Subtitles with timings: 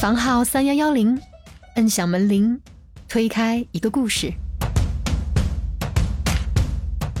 [0.00, 1.20] 房号三幺幺零，
[1.76, 2.58] 摁响门铃，
[3.06, 4.32] 推开一个故事。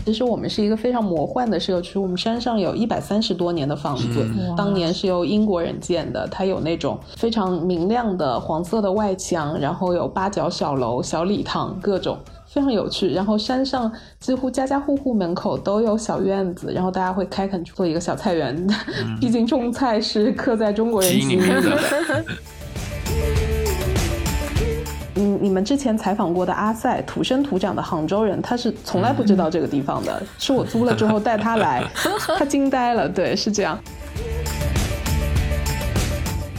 [0.06, 13.12] 其实我们是一个非常魔幻的社区，我们山上有一百三十多年的房子，当年是由英国人建的，它有那种非常明亮的黄色的外墙，然后有八角小楼、小礼堂，各种非常有趣。
[13.12, 18.66] 然后山上几乎家家户户门口都有小院子，然后大家会开垦做一个小菜园，
[19.20, 21.78] 毕竟种菜是刻在中国人基因里的。
[25.16, 31.84] 嗯，你们之前采访过的阿塞，土生土长的杭州人，他是从来不知道这个地方的，是我租了之后带他来，
[32.38, 33.08] 他惊呆了。
[33.08, 33.78] 对，是这样。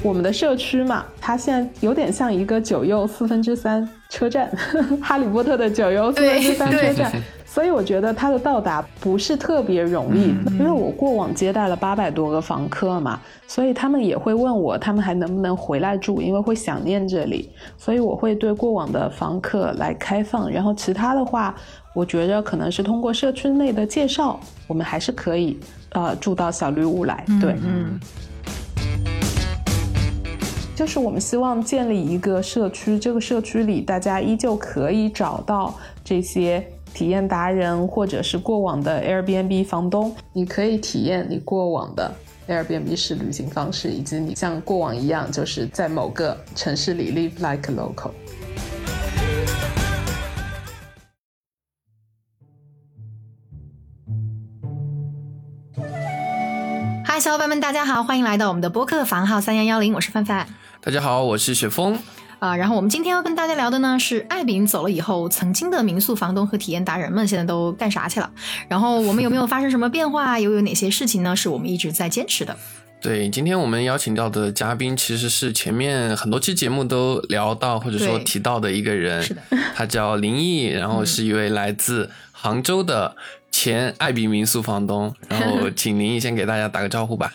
[0.04, 4.52] 我们的社区嘛，它现在有点像一个九又四分之三车站，
[5.02, 7.12] 哈利波特的九又四分之三车站。
[7.54, 17.50] 所以我觉得它的到达不是特别容易，因为我过往接待了八百多个房客嘛，所以他们也会问我，他们还能不能回来住，因为会想念这里。
[17.78, 21.54] 所以我会对过往的房客来开放，然后其他的话，
[21.94, 25.60] 我觉着可能是通过社区内的介绍，我们还是可以
[25.90, 27.26] 呃住到小绿屋来。
[27.42, 28.00] 对，嗯，
[30.74, 36.66] 就是我们希望建立一个社区，这个社区里大家依旧可以找到这些。
[36.94, 42.14] 体验达人，或者是过往的 Airbnb 房东，你可以体验你过往的
[42.48, 48.12] Airbnb 式旅行方式，以及你像过往一样，就是在某个城市里 live like a local。
[57.06, 60.48] 嗨，小伙伴们，大家好，欢迎来到我们的播客房号三幺幺零，我是范范。
[60.82, 61.98] 大家好，我是雪峰。
[62.42, 68.28] 啊，然后我们今天要跟大家聊的呢是艾饼走了以后，曾经的民宿房东和体验达人们现在都干啥去了？
[68.68, 70.40] 然后我们有没有发生什么变化？
[70.40, 71.36] 又有哪些事情呢？
[71.36, 72.58] 是我们一直在坚持的？
[73.00, 79.42] 对，今天我们邀请到的嘉宾其实是前面很多期节目都聊到或者说提到的一个人，是的，
[79.76, 83.16] 他叫林毅，然后是一位来自杭州的
[83.52, 85.14] 前艾比民宿房东。
[85.30, 87.32] 然后 请林毅先给大家打个招呼吧。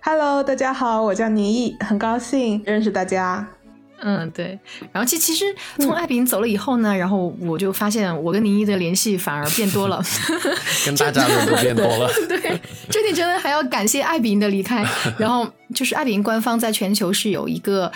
[0.00, 3.46] Hello，大家好，我叫宁毅，很高兴认识大家。
[4.00, 4.58] 嗯，对。
[4.92, 5.44] 然后其其实
[5.78, 10.02] 从艾比走了以后呢，然后我就发现我跟宁毅的联系反而变多了，
[10.84, 12.10] 跟大家都变多了。
[12.28, 14.84] 对， 这点真的还要感谢艾比的离开。
[15.18, 17.90] 然后就是艾比官方在全球是有一个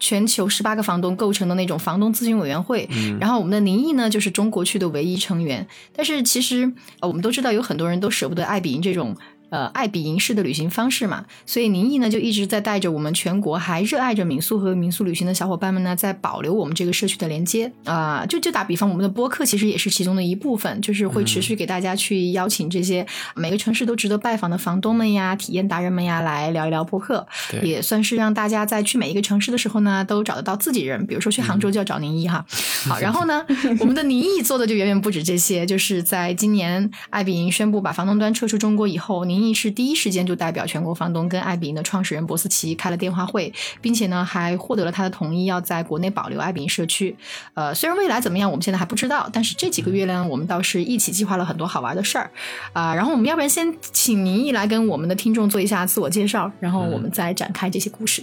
[0.00, 2.88] 全球十八个房东构成的那种房东咨询委员会，
[3.20, 5.66] 然后我们的宁毅呢就是中国区的唯一成员。
[5.94, 9.16] 但是其实呃我们都知道有很多人都舍不得艾比这种。
[9.50, 18.26] 呃，爱比营式的旅行方式嘛，所以宁毅呢就一直在带着我们全国还热爱着民宿和民宿旅行的小伙伴们呢，在保留我们这个社区的连接啊。
[18.26, 23.06] 就就打比方，我们的播客其实也是其中的一部分，就是会持续给大家去邀请这些
[23.36, 27.24] 每个城市都值得拜访的房东们呀、体验达人们呀来聊一聊播客，
[27.62, 31.06] 也算是让大家在去每一个城市的时候呢，都找得到自己人。
[31.06, 32.44] 比如说去杭州就要找宁毅哈。
[32.88, 33.46] 好， 然后呢，
[33.78, 39.43] 我们的宁毅做的就远远不止这些，就是在今年爱比营宣布把房东端撤出中国以后，宁。
[39.52, 47.16] 是第一时间就代表全国房东跟爱比营的创始人博斯奇开了电话会，并且呢还获得了他的同意，要在国内保留爱比营社区。
[47.54, 52.30] 呃，虽然未来怎么样，我们现在还不知道，但是这几个月呢，我们倒是一起计划了很多好玩的事儿
[52.72, 52.94] 啊。
[52.94, 58.22] 然后我们要不然先请宁毅来跟我们的听众做一下自我介绍，然后我们再展开这些故事。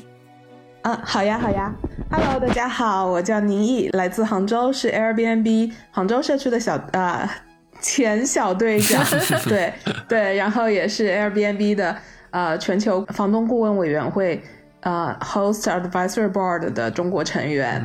[0.84, 1.72] 嗯，好呀，好呀。
[2.10, 7.30] Hello，大家好，我叫宁毅，来自杭州，是 Airbnb 杭州社区的小啊。
[7.82, 9.04] 前小队长，
[9.50, 9.74] 对
[10.08, 11.98] 对，然后也是 Airbnb 的
[12.30, 14.42] 呃全球房东顾问委员会
[14.82, 17.84] 呃 Host Advisory Board 的中国成员，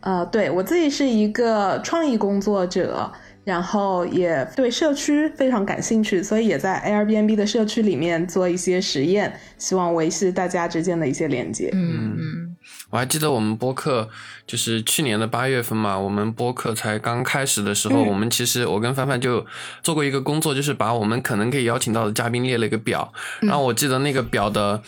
[0.00, 3.10] 呃，对我自己是一个创意工作者，
[3.44, 11.70] 然后也对社区非常感兴趣，所以也在 Airbnb 的社区里面做一些实验，希望维系大家之间的一些连接。
[11.72, 12.16] 嗯。
[12.18, 12.56] 嗯，
[12.90, 14.08] 我还记得我们播客。
[14.46, 19.46] 就是去年的八月份嘛，我们播客才刚开始的时候，我们其实我跟帆帆就
[19.82, 23.10] 做过一个工作，就是把我们可能可以邀请到的嘉宾列了一个表。
[23.40, 24.82] 然后我记得那个表的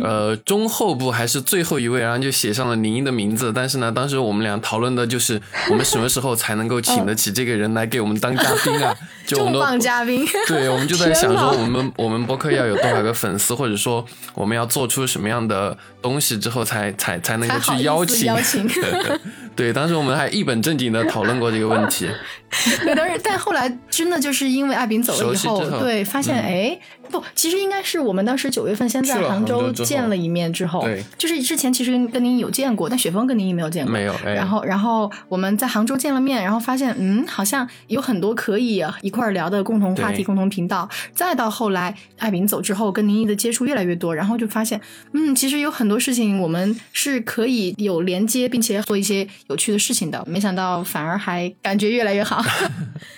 [0.00, 3.52] 呃中后部还是最后一位，然后就写上了林一的名字。
[3.52, 8.96] 但是呢，当时我们俩讨论的就是我们什么时候才能够请得起这个人来给我们当嘉宾啊？
[9.26, 10.24] 重磅嘉宾。
[10.46, 18.68] 对，我们就在想说，我们我们播客要有多少个粉丝，或者说我们要做出什么样的东西之后，才才才能够去邀请。
[19.56, 22.08] 对，当时我们还一本正经的 讨论过这个问题。
[22.84, 40.88] 对，但是但后来真的就是因为艾饼走了以后，对，发现嗯哎、不，其实应该是我们当时九月份先在杭杭州见了一面之后，对就是之前其实跟您有见过，但雪峰跟您没有见过，没有哎然后然后我们在杭州见了面，然后发现嗯，好像有很多可以一块儿聊的共同话题、共同频道。
[41.14, 44.80] 再到后来艾饼走之后，跟宁毅的接触越来越多，然后就发现
[45.12, 50.24] 嗯，其实有很多事情我们是可以有连接，并且做一些有趣的事情的。
[50.26, 52.40] 没想到反而还感觉越来越好。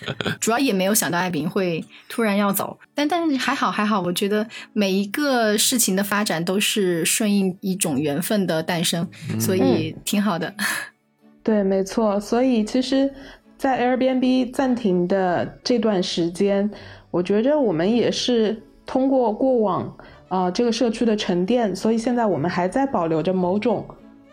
[0.40, 9.06] 主要也没有想到艾比会突然要走，但但是还好还好，我觉得每一个事情的发展都是顺应一种缘分的诞生，
[9.38, 10.54] 所以挺好的。
[11.44, 12.18] 对，没错。
[12.18, 13.12] 所以其实，
[13.58, 16.70] 在 Airbnb 暂停的这段时间，
[17.10, 19.96] 我觉着我们也是通过过往
[20.28, 23.86] 呃这个社区的沉淀，所以现在我们还在保留着某种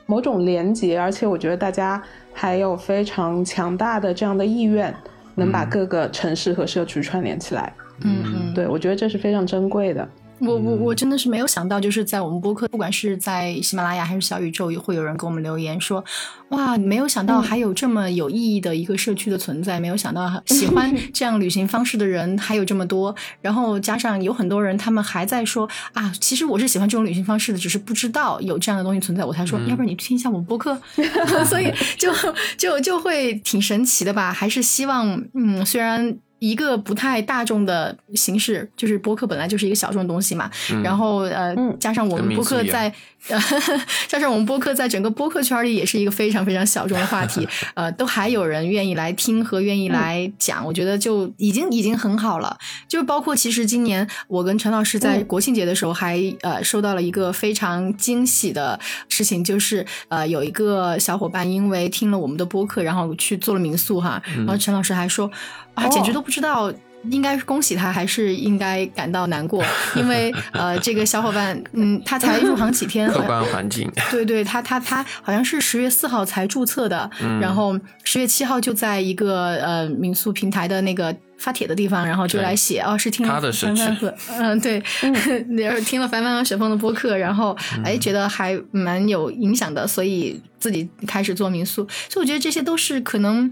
[0.09, 2.01] 某种连结，而且我觉得大家
[2.33, 4.91] 还有非常强大的这样的意愿，
[5.35, 7.71] 能把各个城市和社区串联起来。
[8.01, 10.09] 嗯嗯，对，我觉得这是非常珍贵的。
[10.39, 16.03] 我我我真的是没有想到，就是在我们播客，不管是在喜马拉雅还是小宇宙，也会有人给我们留言说，
[16.49, 30.79] 哇，没有想到还有这么有意义的一个社区的存在，没有想到喜欢 这样旅行方式的人还有这么多，然后加上有很多人他们还在说啊，其实我是喜欢这种旅行方式的，只是不知道有这样的东西存在，我才说，要不然你听一下我们播客，
[31.45, 32.11] 所以就
[32.57, 36.17] 就就会挺神奇的吧，还是希望，嗯，虽然。
[36.39, 40.49] 一个不太大众的形式，就是播客本来就是一个小众的东西嘛，
[40.83, 42.91] 然后呃，嗯加上我们播客在
[43.27, 43.37] 呃，
[44.07, 52.57] 加上我们播客在整个播客圈里也是一个非常非常小众的话题， 呃，都还有人愿意来听和愿意来讲，我觉得就已经已经很好了。
[52.87, 65.29] 就包括其实今年我跟陈老师在嗯国庆节的时候还、呃收到了一个非常惊喜的事情，就是呃有一个小伙伴因为听了我们的播客，然后去做了民宿哈，然后陈老师还说
[65.79, 66.71] 啊，简直哦都不知道。
[67.09, 69.63] 应该是恭喜他，还是应该感到难过？
[69.95, 84.83] 因为呃，这个小伙伴，嗯，他才入行几天，好客观环境，对对，他他他好像是十月四号才注册的，嗯然后十月七号就在一个呃民宿平台的那个发帖的地方，然后就来写哦，是听了他的社凡凡区和嗯对，
[85.57, 93.49] 然后听了凡凡和雪峰的播客，然后嗯哎觉得还蛮有影响的，所以自己开始做民宿，所以我觉得这些都是可能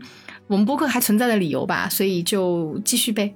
[0.47, 3.33] 我们播客还存在的理由吧，所以就继续呗。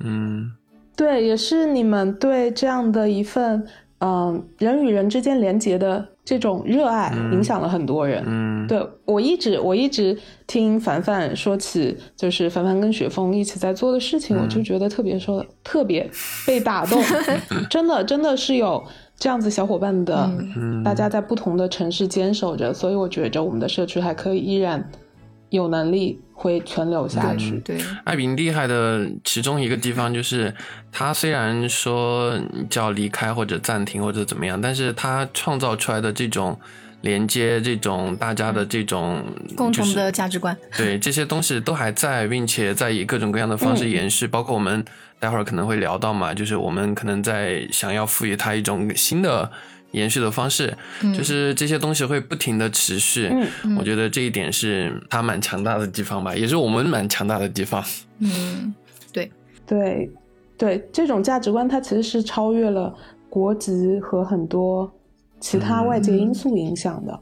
[0.00, 0.52] 嗯，
[0.96, 3.66] 对，也是你们对这样的一份
[4.04, 8.24] 嗯、人与人之间连接的这种热爱，影响了很多人。
[8.26, 16.10] 嗯，对我一直我一直听凡凡说起，就是凡凡跟雪峰一起在做的事情，我就觉得特别说特别
[16.44, 17.00] 被打动，
[17.70, 18.82] 真的真的是有
[19.16, 20.82] 这样子小伙伴的，嗯。
[20.82, 24.84] 大家在不同的城市坚守着，所以我觉着我们的社区还可以依然
[25.52, 27.58] 有能力会存留下去。
[27.58, 30.52] 对，艾比厉害的其中一个地方就是，
[30.90, 32.36] 他虽然说
[32.68, 36.58] 叫离开或者暂停或者怎么样，但是他创造出来的这种
[37.02, 39.22] 连接，这种大家的这种
[39.54, 44.84] 共同的价值观，对这些东西都还在，并且在以各种各样的方式延续，包括我们
[45.20, 49.50] 待会儿可能会聊到嘛，就是我们可能在想要赋予它一种新的
[49.92, 50.76] 延续的方式，
[51.14, 53.30] 就是这些东西会不停的持续。
[53.64, 57.82] 嗯我觉得这一点是它蛮强大的地方吧，也是我们蛮强大的地方。
[58.18, 58.74] 嗯，
[59.12, 59.30] 对，
[59.66, 60.10] 对，
[60.58, 62.94] 对，这种价值观它其实是超越了
[63.28, 64.92] 国籍和很多
[65.40, 67.18] 其他外界因素影响的。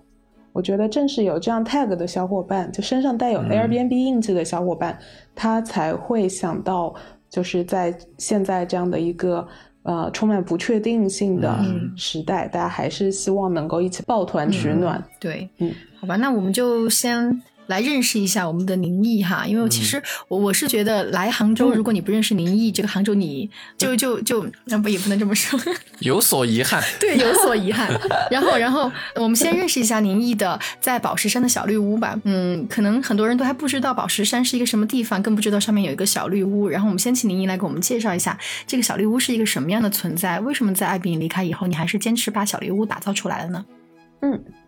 [0.53, 4.99] 我觉得正是有这样 tag 的小伙伴，就身上带有 Airbnb 印记的小伙伴，
[5.35, 6.93] 他才会想到，
[7.31, 9.47] 就是在现在这样的一个
[9.83, 11.93] 呃充满不确定性的嗯。
[11.97, 15.03] 时代，大家还是希望能够一起抱团取暖。
[15.19, 23.49] 对，嗯，好吧，那我们就先来认识一下我们的宁毅哈，因为其实我我是觉得来杭州，嗯如果你不认识宁毅，这个杭州你
[23.79, 25.59] 就就就那不也不能这么说，
[26.01, 27.89] 有所遗憾， 对，有所遗憾。
[28.31, 32.19] 然后，然后我们先认识一下宁毅的在宝石山的小绿屋吧。
[32.25, 36.69] 嗯，可能很多人都还不知道宝石山是一个什么地方，更不知道上面有一个小绿屋。
[36.69, 38.37] 然后我们先请宁毅来给我们介绍一下
[38.67, 43.65] 这个小绿屋是一个什么样的存在，为什么在艾比离开以后，你还是坚持把小绿屋打造出来了呢？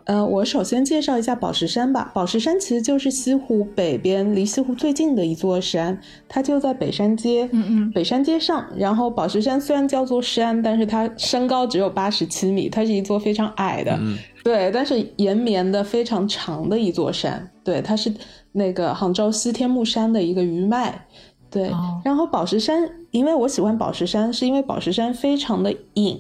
[0.05, 2.11] 呃，我首先介绍一下宝石山吧。
[2.13, 7.49] 宝石山其实就是西湖北边离西湖最近的一座山，它就在北山街。
[7.53, 18.13] 嗯嗯北山街上，然后宝石山虽然叫做山，但是它身高只有八十七米，它是一座非常矮的，嗯对，但是延绵的非常长的一座山，对，它是
[18.51, 21.07] 那个杭州西天目山的一个余脉，
[21.49, 21.69] 对。
[21.69, 26.19] 哦然后宝石山，因为我喜欢宝石山，是因为宝石山非常的隐，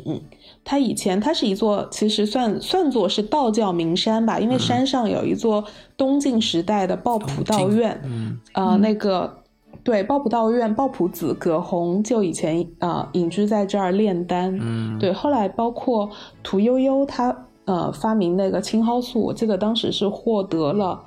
[0.65, 5.65] 它以前它是一座，其实算算作是道教名山吧，因为山上有一座
[5.97, 9.43] 东晋时代的抱朴道院，嗯，呃，那个
[9.83, 16.09] 对抱朴道院，抱朴子葛洪就以前呃隐居在这儿炼丹，嗯，对，后来包括
[16.43, 21.03] 屠呦呦她呃发明那个青蒿素，我记得当时是获得了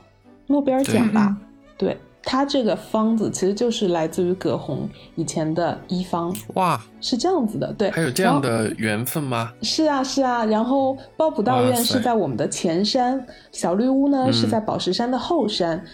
[0.48, 1.38] 诺贝尔奖吧，
[1.78, 1.98] 对。
[2.25, 9.53] 它这个方子其实就是来自于葛洪以前的医方，哇，是这样子的，对，还有这样的缘分吗？
[9.62, 10.44] 是啊，是啊。
[10.44, 15.86] 然后抱朴道院是在我们的前山，小绿屋呢是在宝石山的后山。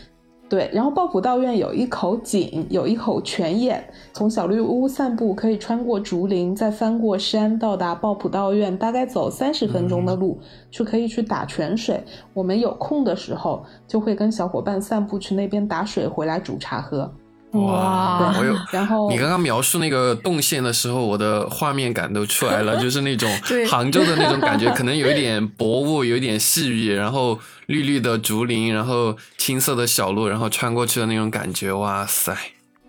[0.52, 3.82] 对，然后抱朴道院有一口井，有一口泉眼，
[4.12, 10.38] 从小绿屋散步可以穿过竹林，再翻过山到达抱朴道院，大概走三十分钟的路，
[10.70, 12.04] 就可以去打泉水。
[12.34, 17.10] 我们有空的时候就会跟小伙伴散步去那边打水，回来煮茶喝。
[17.52, 18.56] 哇，我有。
[18.72, 23.30] 然后你刚刚描述那个动线的时候，我的画面感都出来了， 就是那种
[23.70, 32.36] 杭州的那种感觉，可能有一点薄雾，有一点细雨，然后绿绿的竹林，然后青色的小路，然后穿过去的那种感觉，哇塞！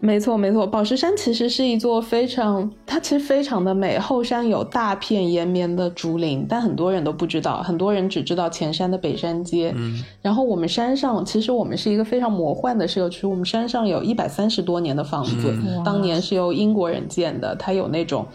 [0.05, 3.97] 没错，没错，宝石山其实是一座非常，它其实非常的美。
[4.01, 9.73] 后山有大片延绵的竹林，但很多人都不知道，很多人只知道前山的北山街。
[9.77, 13.29] 嗯，然后我们山上，其实我们是一个非常魔幻的社区。
[13.29, 18.27] 我们山上有一百三十多年的房子，当年是由英国人建的，它有那种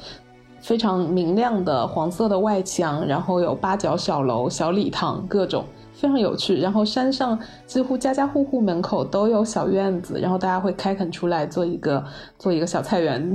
[0.61, 5.65] 非常明亮的黄色的外墙，然后有八角小楼、小礼堂，各种。
[5.99, 12.03] 非常有趣，然后山上几乎家家户户门口都有小院子，然后大家会开垦出来做一个
[12.37, 13.33] 做一个小菜园。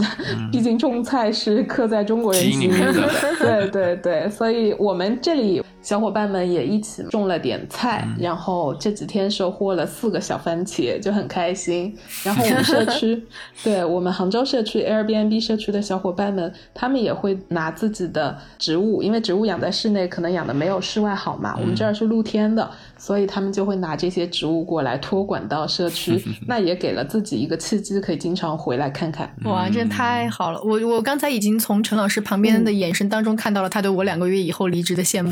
[0.51, 3.09] 毕竟种菜是刻在中国人心里的，
[3.41, 5.63] 对对对，所以我们这里。
[5.83, 11.93] 小伙伴们也一起种了点菜，然后这几天收获了四个小番茄，就很开心。
[12.23, 13.21] 然后我们社区，
[13.65, 22.71] 对我们杭州社区 Airbnb 社区的小伙伴们，他们也会拿自己的植物，因为植物养在室内可能养的没有室外好嘛，我们这儿是露天的。
[22.97, 29.29] 所以他们就会拿这些植物过来托管到社区， 那也给了自己一个契机，可以经常回来看看。
[29.45, 30.61] 哇，这太好了！
[30.63, 35.31] 我我刚才已经从陈老师旁边的眼神当中看到了他对我两个月以后离职的羡慕。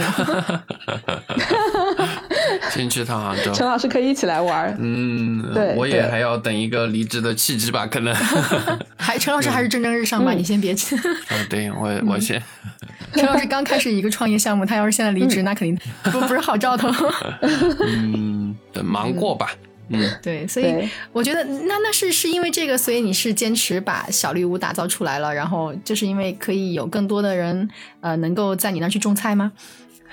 [2.71, 4.77] 先去趟杭州，陈老师可以一起来玩。
[4.79, 8.15] 嗯，对，我也还要等一个离职的契机吧，可能。
[8.97, 10.95] 还陈老师还是蒸蒸日上吧，你先别去。
[10.97, 12.41] 啊， 对我我先。
[13.15, 16.89] 陈老师刚开始一个创业项目，他要是现在离职，那肯定不不是好兆头。
[17.87, 19.51] 嗯，等忙过吧。
[19.93, 27.69] 嗯，对，所以我觉得那那是是因为这个，所以你是坚持把小绿屋打造出来了，然后就是因为可以有更多的人
[28.01, 29.51] 呃能够在你那去种菜吗？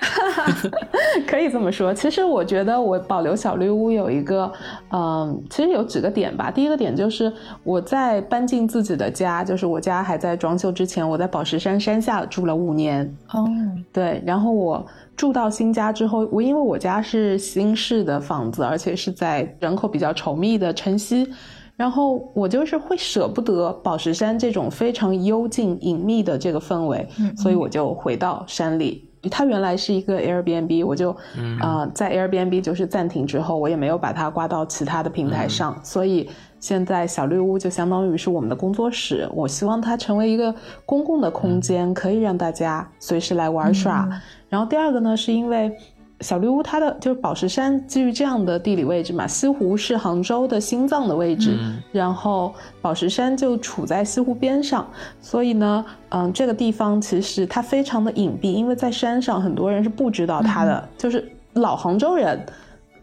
[1.26, 1.92] 可以这么说。
[1.92, 4.50] 其实我觉得我保留小绿屋有一个，
[4.92, 6.50] 嗯，其实有几个点吧。
[6.50, 7.32] 第一个点就是
[7.64, 13.04] 我在搬进自己的家，就是我家还在装修之前，我在宝石山山下住了五年。
[13.32, 13.44] 哦，
[13.92, 14.86] 对，然后我
[15.16, 21.28] 住到新家之后，我因为我家是新式的房子，而且是在人口比较稠密的城西，
[21.76, 29.07] 然后我就是会舍不得宝石山这种非常幽静隐秘的这个氛围，所以我就回到山里。
[29.30, 31.16] 它原来是一个 Airbnb，我就
[31.60, 36.28] 啊在 Airbnb 就是暂停之后，我也没有把它挂到其他的平台上，所以
[36.60, 39.28] 现在小绿屋就相当于是我们的工作室。
[39.32, 40.54] 我希望它成为一个
[40.86, 44.08] 公共的空间，可以让大家随时来玩耍。
[44.48, 45.76] 然后第二个呢，是因为。
[46.20, 51.56] 小绿屋，它的就是宝石山，基于这样的地理位置嘛，西湖是杭州的心脏的位置，
[51.92, 54.88] 然后宝石山就处在西湖边上，
[55.20, 62.44] 所以呢，嗯，这个地方其实它非常的隐蔽，因为在山上，很多人是不知道它的，就是老杭州人。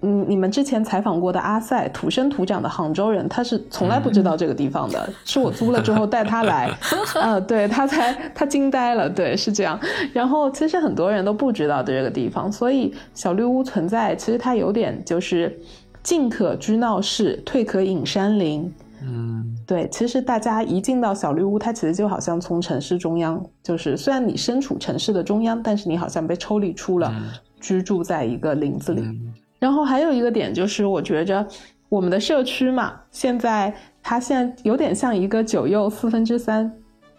[0.06, 6.70] 嗯，你们之前采访过的阿塞，土生土长的杭州人，他是从来不知道这个地方的，是我租了之后带他来，
[7.20, 9.80] 呃，对他才他惊呆了，对，是这样。
[10.14, 15.60] 然后其实很多人都不知道这个地方，所以小绿屋存在，其实它有点就是
[16.04, 18.72] 进可居闹市，退可隐山林。
[19.02, 27.12] 嗯，对，其实大家一进到小绿屋，它其实就好像从城市中央，就是虽然你身处城市的中央，但是你好像被抽离出了，
[27.60, 29.04] 居住在一个林子里。
[29.66, 31.44] 然后还有一个点就是，我觉着
[31.90, 36.72] 我们的社区嘛，现在它现在有点像一个九又四分之三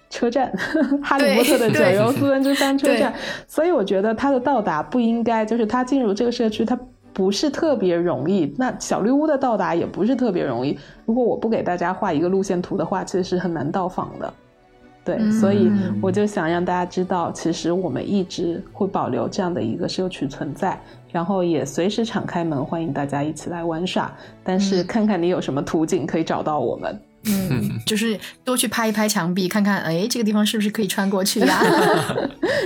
[0.09, 0.53] 车站，
[1.03, 3.13] 哈利波特的九又四分之三车站，
[3.49, 6.79] 所以我觉得它的到达不应该就是它进入这个社区，它
[7.13, 8.55] 不是特别容易。
[8.57, 10.79] 那小绿屋的到达也不是特别容易。
[11.05, 14.33] 如果我不给大家画一个路线图的话，其实是很难到访的。
[15.05, 15.71] 对，所以
[16.03, 20.81] 我就想让大家知道，其实我们一直会保留这样的一个社区存在。
[21.17, 24.15] 然后也随时敞开门，欢迎大家一起来玩耍。
[24.45, 27.01] 但是看看你有什么途径可以找到我们。
[27.25, 31.59] 嗯， 就是多去拍一拍墙壁，看看，哎，这个地方是不是可以穿过去呀？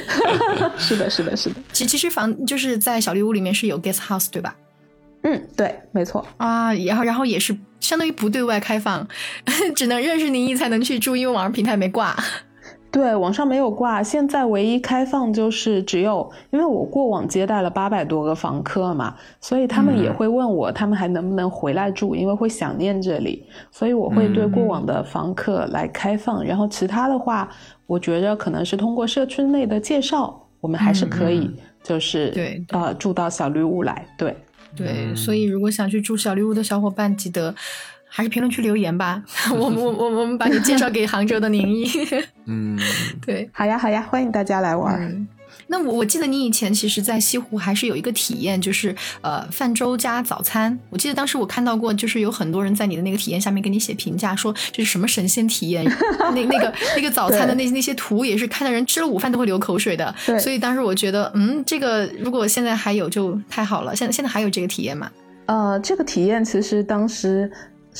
[0.76, 1.54] 是的，是的，是的。
[1.72, 4.56] 其其实房就是在小绿屋里面是有 guest house 对吧？
[5.22, 6.74] 嗯，对，没错啊。
[6.74, 9.06] 然后，然后也是相当于不对外开放，
[9.76, 12.16] 只能认识宁毅才能去住，因为网上平台没挂。
[12.92, 14.02] 对，网上没有挂。
[14.02, 23.46] 现在唯一开放就是只有，因为我过往接待了八百多个房客嘛，所以他们也会问我，他们还能不能回来住，因为会想念这里。
[23.70, 27.48] 所以我会对过往的房客来开放，然后其他的话，
[27.86, 31.48] 我觉着可能是通过社区内的介绍，我们还是可以，
[31.84, 34.04] 就是对呃住到小绿屋来。
[34.18, 34.36] 对
[34.74, 37.54] 对，所以如果想去住小绿屋的小伙伴，记得。
[38.12, 39.22] 还是评论区留言吧，
[39.54, 41.88] 我我我我们把你介绍给杭州的宁毅。
[42.46, 42.76] 嗯，
[43.24, 45.26] 对，好呀好呀，欢迎大家来玩。
[45.68, 50.76] 那我我记得你以前其实，在西湖还是有一个体验，就是呃泛舟加早餐。
[50.90, 55.84] 我记得当时我看到过，就是有很多人在你的那个体验下面给你写评价，说这是什么神仙体验。
[56.18, 60.12] 那那个那个早餐的那那些图也是看的人吃了午饭都会流口水的。
[60.40, 63.94] 所以当时我觉得，嗯，这个如果现在还有就太好了。
[63.94, 65.08] 现在现在还有这个体验吗？
[65.46, 67.48] 呃，这个体验其实当时。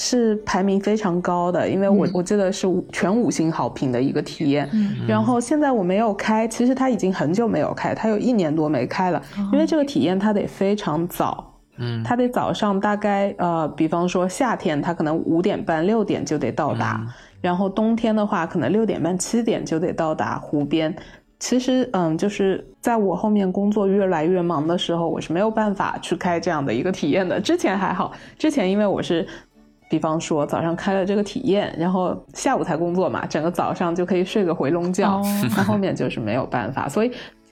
[0.03, 4.67] 是排名非常高的，因为我我记得是全五星好评的一个体验。
[5.07, 9.23] 然后现在我没有开，其实它已经很久没有开，它有一年多没开了。
[9.53, 17.07] 因为这个体验它得非常早，嗯，它得早上大概呃，比方说夏天它可能五点半六点就得到达，
[17.43, 20.97] 然后冬天的话可能六点半七点就得到达湖边。
[21.39, 27.41] 其实嗯，就是在我后面工作越来越忙的时候，我是没有办法去开这样的一个体验的。
[27.41, 29.27] 之前还好，之前因为我是。
[29.91, 35.21] 比方说早上开了这个体验，然后下午才工作嘛，整个早上就可以睡个回笼觉。
[35.57, 37.11] 那后面就是没有办法，所以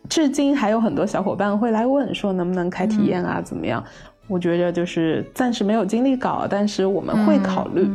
[0.09, 3.43] 至今还有很多小伙伴会来问说能不能开体验啊？
[3.43, 3.83] 怎么样？
[4.29, 7.91] 我觉得就是暂时没有精力搞，但是我们会考虑，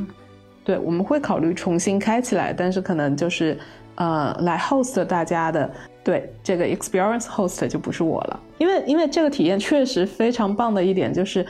[0.65, 3.57] 对，我们会考虑重新开起来，但是可能就是
[3.95, 5.71] 呃来 host 大家的，
[6.03, 11.45] 对这个 experience host 就不是我了，因为因为这个体验确实非常棒的一点就是。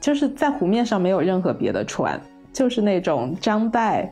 [0.00, 2.20] 就是在湖面上没有任何别的船，
[2.52, 4.08] 就是那种张岱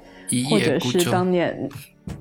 [0.50, 1.68] 或者是当年，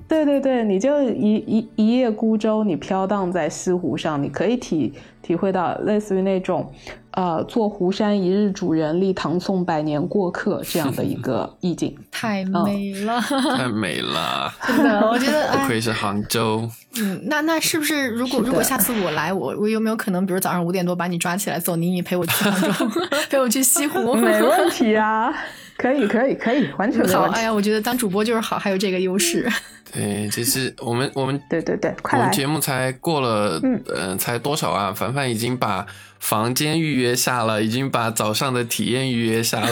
[0.08, 4.92] 对对对，你就一一一叶孤舟，你飘荡在西湖上，你可以体
[5.22, 6.70] 体会到类似于那种。
[7.16, 13.18] 呃，坐湖山一日主人，立唐宋百年过客这样的一个 意境，太美了，
[13.56, 16.68] 太 美了，真的，我觉得不愧是杭州。
[17.00, 23.00] 嗯，那那是不是如果如果下次我来，我我有没有可能，比如早上五点多把你抓起来，走你你陪我去杭州，
[23.30, 24.14] 陪我去西湖？
[24.14, 25.32] 没问题啊，
[25.76, 27.24] 可以可以可以，完全好。
[27.30, 29.46] 哎呀，我觉得当主播就是好，还有这个优势。
[29.92, 34.92] 对，这是我们我们对对对，快我们节目才过了，嗯，才多少啊？
[34.92, 35.86] 凡凡已经把
[36.18, 39.68] 房间预约下了，已经把早上的体验预约下了。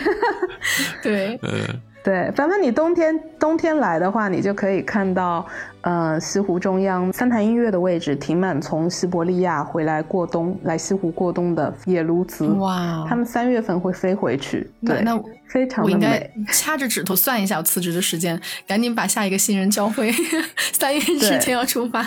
[1.02, 1.80] 对，嗯。
[2.02, 5.46] 对，凡凡，你冬天冬天来的话，你就可以看到，
[5.82, 12.54] 呃，西湖中央三潭印月的位置停满从西伯利亚回来过冬、来西湖过冬的野鸬鹚。
[12.58, 14.70] 哇，他们三月份会飞回去。
[14.86, 16.30] 对，那非常的美。
[16.50, 20.10] 掐着指头算一下我辞职的时间，赶紧把下一个新人教会。
[20.72, 22.06] 三月之前要出发。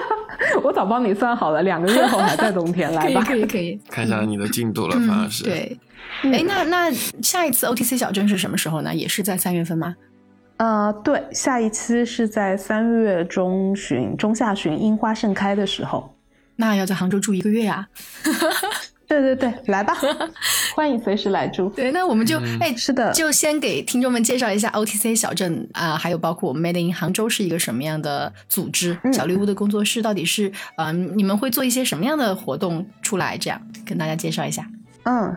[0.62, 3.22] 我早帮你算好了，两个月后还在冬天来吧。
[3.22, 3.80] 可以可以可以。
[3.90, 5.78] 看一下你的进度了，反而是对。
[6.22, 6.92] 哎，那那
[7.22, 8.94] 下一次 OTC 小镇是什么时候呢？
[8.94, 9.96] 也是在三月份吗？
[10.58, 16.14] 呃，对，下一期是在三月中旬、中下旬，樱花盛开的时候。
[16.56, 17.88] 那要在杭州住一个月 呀？
[19.08, 19.96] 对对对，来吧，
[20.76, 21.68] 欢迎随时来住。
[21.70, 33.36] 对，那我们就哎，是的，就先给听众们介绍一下 OTC 小镇啊，还有包括我们 Made in 杭州是一个什么样的组织，小绿屋的工作室到底是嗯，你们会做一些什么样的活动出来？
[33.36, 34.64] 这样跟大家介绍一下。
[35.04, 35.34] 嗯。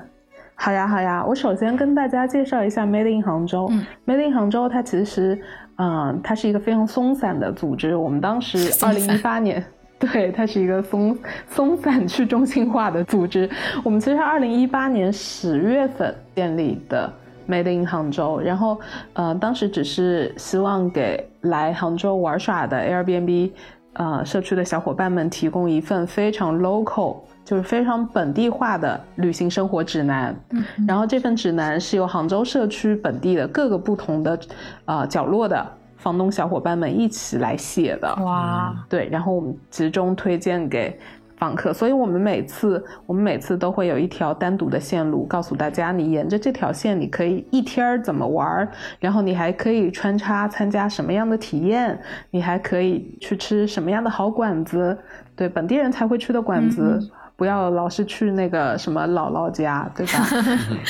[0.56, 3.68] 好呀，好呀，我首先跟大家介绍一下 Made in 杭州。
[3.72, 5.38] 嗯 Made in 杭州，它其实，
[5.78, 7.96] 嗯，它是一个非常松散的组织。
[7.96, 9.64] 我们当时二零一八年，
[10.00, 13.50] 对，它是一个松松散去中心化的组织。
[13.84, 17.12] 我们其实二零一八年十月份建立的
[17.50, 18.80] Made in 杭州，然后，
[19.14, 23.52] 呃，当时只是希望给来杭州玩耍的 Airbnb，
[23.94, 27.18] 呃，社区的小伙伴们提供一份非常 local。
[27.54, 34.40] 就是非常本地化的旅行生活指南，嗯，然后这份指南是由杭州社区本地的各个不同的，
[34.86, 35.64] 呃角落的
[35.98, 41.00] 房东小伙伴们一起来写的，哇，对，然后我们集中推荐给
[41.38, 48.68] 访客，所以我们每次我们每次都会有一条单独的线路，告诉大家你沿着这条线你可以一天怎么玩，
[49.00, 54.98] 然后你还可以穿插参加什么样的体验，你还可以去吃什么样的好馆子，
[55.36, 57.00] 对本地人才会去的馆子。
[57.36, 60.26] 不要老是去那个什么姥姥家， 对吧？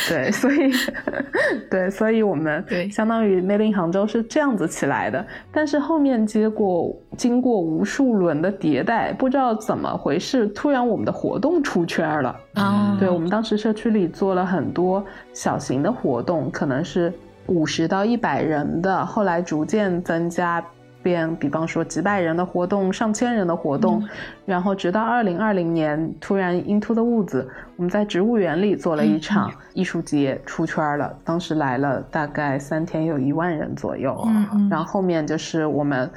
[0.10, 0.72] 对，所以
[1.72, 5.26] 对，所以我们对相当于 Made in 杭州是这样子起来的。
[5.52, 12.36] 但是后面结果经过无数轮的迭代，不知道怎么回事，突然我们的活动出圈了。
[12.56, 17.12] 啊，对我们当时社区里做了很多小型的活动，可能是
[17.48, 20.64] 五十到一百人的，后来逐渐增加，
[21.04, 24.02] 变比方说几百人的活动、上千人的活动，
[24.46, 31.16] 然后直到二零二零年，突然 Into the Woods，我们在植物园里做了一场艺术节，出圈了。
[31.24, 34.18] 当时来了大概三天有一万人左右，
[34.72, 36.10] 然后后面就是我们。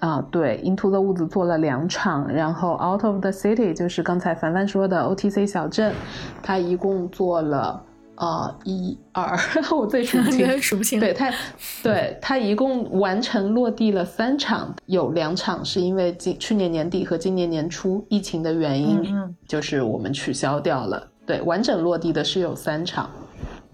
[0.00, 5.92] 啊，对，Into the Woods 做了两场，然后 Out of the City 就是刚才凡凡说的 OTC 小镇，
[6.40, 7.82] 他一共做了
[8.18, 9.38] 呃一二，
[9.76, 11.32] 我最数不清，数不清，对他，
[11.82, 21.08] 对他一共完成落地了三场，有两场是因为今去年年底和今年年初疫情的原因，嗯嗯就是我们取消掉了。
[21.24, 23.08] 对，完整落地的是有三场。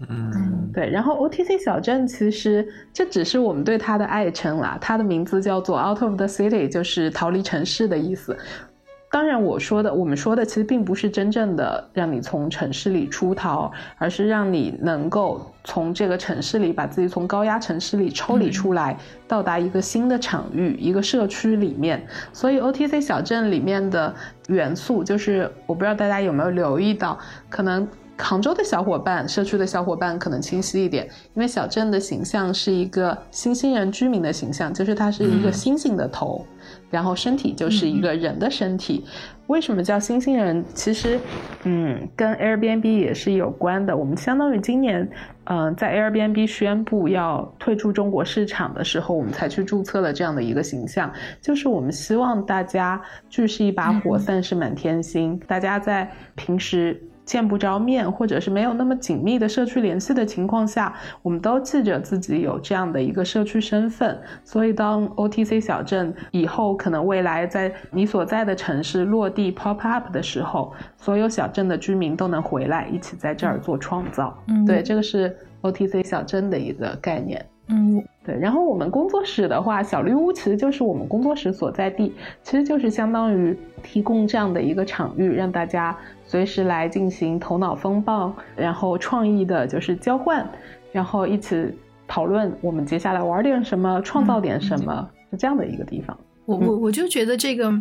[0.09, 8.37] 嗯对，然后 OTC 小镇其实这只是我们对它的爱称啦，它的名字叫做 Out of the City，就是逃离城市的意思。
[9.15, 22.05] 当然，我说的我们说的其实并不是真正的让你从城市里出逃，而是让你能够从这个城市里把自己从高压城市里抽离出来，到达一个新的场域、一个社区里面。
[22.33, 24.13] 所以 OTC 小镇里面的
[24.49, 27.17] 元素，就是我不知道大家有没有留意到，
[27.49, 27.87] 可能。
[28.17, 36.45] 杭州的小伙伴，社区的小伙伴可能清晰一点，因为小镇的形象是一个新兴人居民的形象，就是它是一个星星的头，
[36.89, 39.05] 然后身体就是一个人的身体。
[39.47, 40.63] 为什么叫新兴人？
[40.73, 41.19] 其实，
[41.65, 43.95] 嗯，跟 Airbnb 也是有关的。
[43.95, 45.07] 我们相当于今年，
[45.43, 52.99] 嗯、在 Airbnb 宣布要退出中国市场的时候，我们才去注册了这样的一个形象，就是我们希望大家
[53.29, 56.99] 聚是一把火，散是满天星，大家在平时。
[57.25, 64.17] 见不着面，或者是没有那么紧密的社区联系的情况下，我们都记着自己有这样的一个社区身份。
[64.43, 74.37] 所以，当 OTC 小镇以后可能未来在你所在的城市落地 pop up 的时候，所有小镇的居民都能回来，一起在这儿做创造。
[74.47, 77.43] 嗯对，这个是 OTC 小镇的一个概念。
[77.67, 85.95] 嗯对，然后我们工作室的话，小绿屋其实就是我们工作室所在地，其实就是相当于提供这样的一个场域，让大家
[86.35, 90.45] 随时来进行头脑风暴，然后创意的就是交换，
[90.91, 91.73] 然后一起
[92.05, 96.17] 讨论我们接下来玩点什么，创造点什么，是这样的一个地方。
[96.43, 97.71] 我我我就觉得这个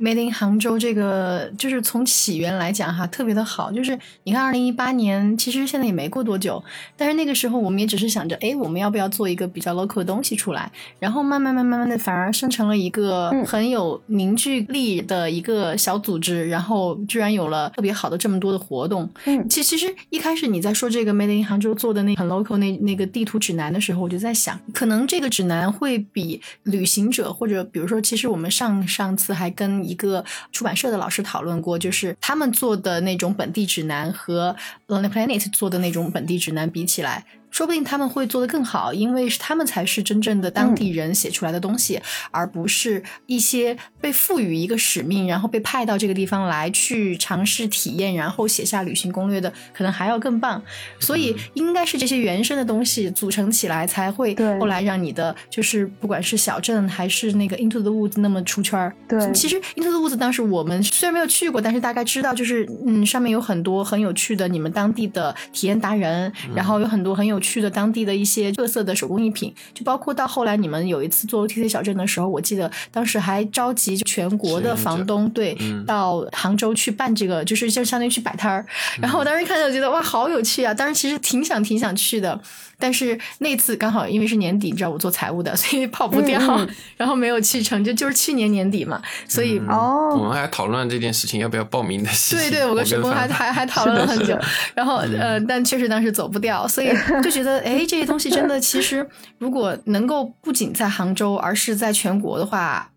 [0.00, 3.70] Made in 杭州这个就是从起源来讲哈，特别的好。
[3.70, 6.62] 就是你看，二零一八年其实现在也没过多久，
[6.96, 10.70] 但是那个时候我们也只是想着，哎，我们要不要做一个比较 local 的东西出来？
[10.98, 19.08] 然后慢慢慢慢慢的，反而生成了一个嗯很有凝聚力的一个小组织，然后居然有了特别好的这么多的活动。
[19.26, 34.56] 嗯其其实一开始你在说这个 Made in 杭州做的那很 local 那那个地图指南的时候，我就在想，可能这个指南会比旅行者或者比如说，其实我们上上次还跟一个出版社的老师讨论过，就是他们做的那种本地指南和
[34.88, 37.24] Lonely Planet 做的那种本地指南比起来。
[37.54, 42.00] 说不定他们会做得更好，因为是他们才是真正的当地人写出来的东西，
[42.32, 50.60] 而不是一些被赋予一个使命，然后被派到这个地方来去尝试体验，然后写下旅行攻略的，可能还要更棒。
[50.98, 58.92] 所以应该是这些原生的东西组成起来，才会对后来让你的就是不管是小镇还是那个 Into the Woods 那么出圈儿。
[59.08, 78.64] 对其实 Into the Woods 当时我们虽然没有去过，但是大概知道就是嗯上面有很多很有趣的你们当地的体验达人，然后有很多很有趣的当地的一些特色的手工艺品，就包括到后来你们有一次做 OTC 小镇的时候，我记得当时还召集全国的房东对、嗯到杭州去办这个，就是就相当于去摆摊儿。
[79.00, 82.40] 然后我当时看到觉得哇好有趣啊，当时其实挺想挺想去的。
[82.76, 92.50] 但是那次刚好因为是年底，你知道我做财务的，所以跑不掉，嗯然后没有去成，就就是去年年底嘛，所以嗯哦我们还讨论这件事情要不要报名的事情。
[92.50, 94.36] 对对，我跟沈工还还还讨论了很久，
[94.74, 96.88] 然后呃，但确实当时走不掉，所以
[97.24, 99.06] 就觉得哎，这些东西真的其实
[99.38, 102.90] 如果能够不仅在杭州，而是在全国的话，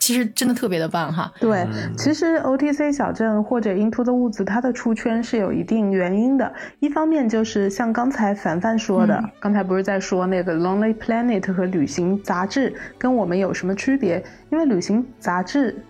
[0.00, 1.32] 其实真的特别的棒哈。
[1.38, 6.52] 对，嗯其实 OTC 小镇或者 Into the Woods 它的出圈是有一定原因的。
[6.80, 14.20] 一方面就是像刚才凡凡说的，嗯刚才不是在说那个 Lonely Planet 和旅行杂志跟我们有什么区别？
[14.50, 15.80] 因为旅行杂志，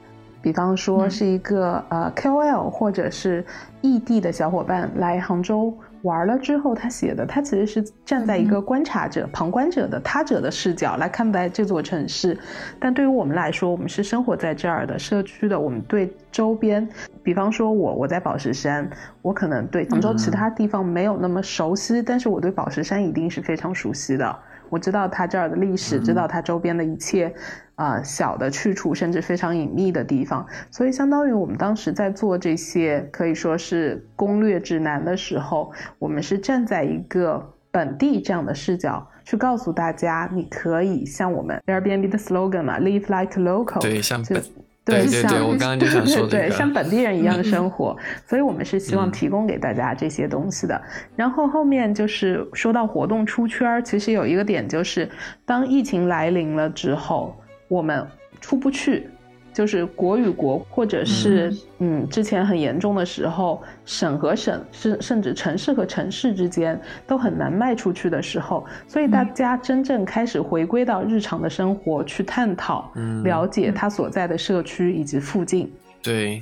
[0.43, 3.43] 比方说嗯是一个、呃 KOL 或者是
[3.81, 12.39] 异地的小伙伴来杭州玩了之后，他写的，他其实是站在一个观察者、旁观者的他者的视角来看待这座城市。
[12.79, 16.89] 但对于我们来说，我们是生活在这儿的社区的，我们对周边，
[17.23, 18.89] 比方说我我在宝石山，
[19.23, 24.39] 我可能对杭州其他地方没有那么熟悉，但是我对宝石山一定是非常熟悉的。
[24.71, 27.33] 我知道它这儿的历史，知道它周边的一切，
[27.79, 30.45] 啊，小的去处，甚至非常隐秘的地方。
[30.69, 44.43] 所以，相当于我们当时在做这些可以说是攻略指南的时候，我们是站在一个本地这样的视角去告诉大家，你可以像我们 Airbnb 的 slogan 嘛，Live like local，对，像本。
[44.85, 47.95] 对对对，我刚刚就想说 对，像本地人一样的生活，
[48.27, 50.81] 所以我们是希望提供给大家这些东西的。
[51.15, 55.07] 然后后面就是说到活动出圈，其实有一个点就是，
[55.45, 57.37] 当疫情来临了之后，
[57.69, 58.05] 我们
[58.41, 59.09] 出不去。
[59.51, 72.93] 就是国与国，或者是嗯，之前很严重的时候，省和省，甚甚至城市和城市之间都很难迈出去的时候，所以大家真正开始回归到日常的生活，去探讨、
[73.25, 75.73] 了解他所在的社区以及附近。
[76.01, 76.41] 对，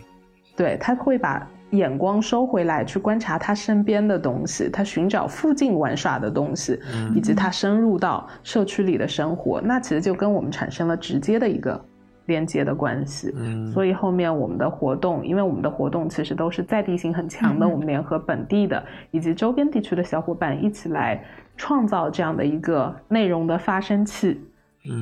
[0.55, 6.81] 对他会把眼光收回来，去观察他身边的东西，他寻找附近玩耍的东西，
[7.15, 11.81] 以及他深入到社区里的生活，那其实就跟我们产生了直接的一个。
[12.27, 21.23] 连接的关系，嗯，所以后面我们的活动，因为我们的活动其实都是在地性很强的，我们联合本地的以及周边地区的小伙伴一起来
[21.57, 24.41] 创造这样的一个内容的发生器，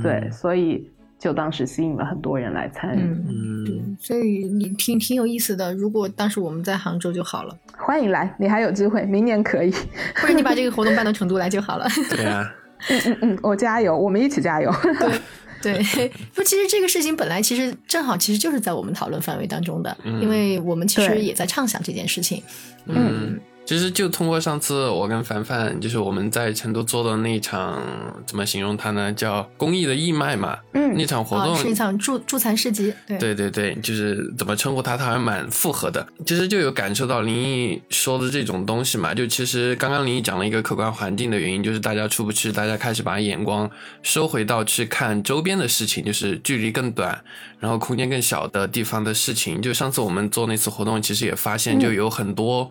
[0.03, 0.87] 对，所以
[1.25, 5.73] 就当时吸引了很多人来参与，嗯，所以你挺挺有意思的。
[5.73, 9.73] 如果当时我们在杭州就好了，欢迎来，你还有机会，明年可以，
[10.21, 11.87] 或者你把这个活动办到成都来就好了。
[12.15, 12.47] 对啊，
[12.91, 14.71] 嗯嗯嗯，我加油，我们一起加油。
[15.01, 15.19] 对。
[15.63, 22.43] 对，不，其实这个事情本来其实正好，其实就是在我们讨论范围当中的，因为我们其实也在畅想这件事情，
[22.85, 23.41] 嗯。
[23.67, 27.83] 其实就通过上次我跟凡凡，就是我们在成都做的那场，
[28.27, 29.11] 怎么形容它呢？
[29.13, 30.59] 叫公益的义卖嘛。
[30.75, 32.93] 嗯，那场活动是一场助助残市集。
[33.07, 36.07] 对对对对，就是怎么称呼它，它还蛮复合的。
[36.27, 39.15] 其实就有感受到林毅说的这种东西嘛。
[39.15, 43.71] 就其实刚刚林毅讲了一个客观环境的原因，就是大家出不去，大家开始把眼光
[44.03, 47.19] 收回到去看周边的事情，就是距离更短，
[47.59, 49.63] 然后空间更小的地方的事情。
[49.63, 52.71] 就上次我们做那次活动，其实也发现就有很多。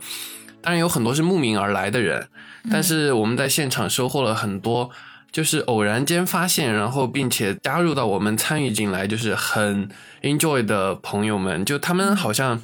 [0.64, 2.28] 当然有很多是慕名而来的人，
[2.72, 4.90] 但是我们在现场收获了很多，
[5.32, 9.88] 就是偶然间发现，然后并且加入到我们参与进来，就是很
[10.24, 12.60] enjoy 的朋友们，就他们好像。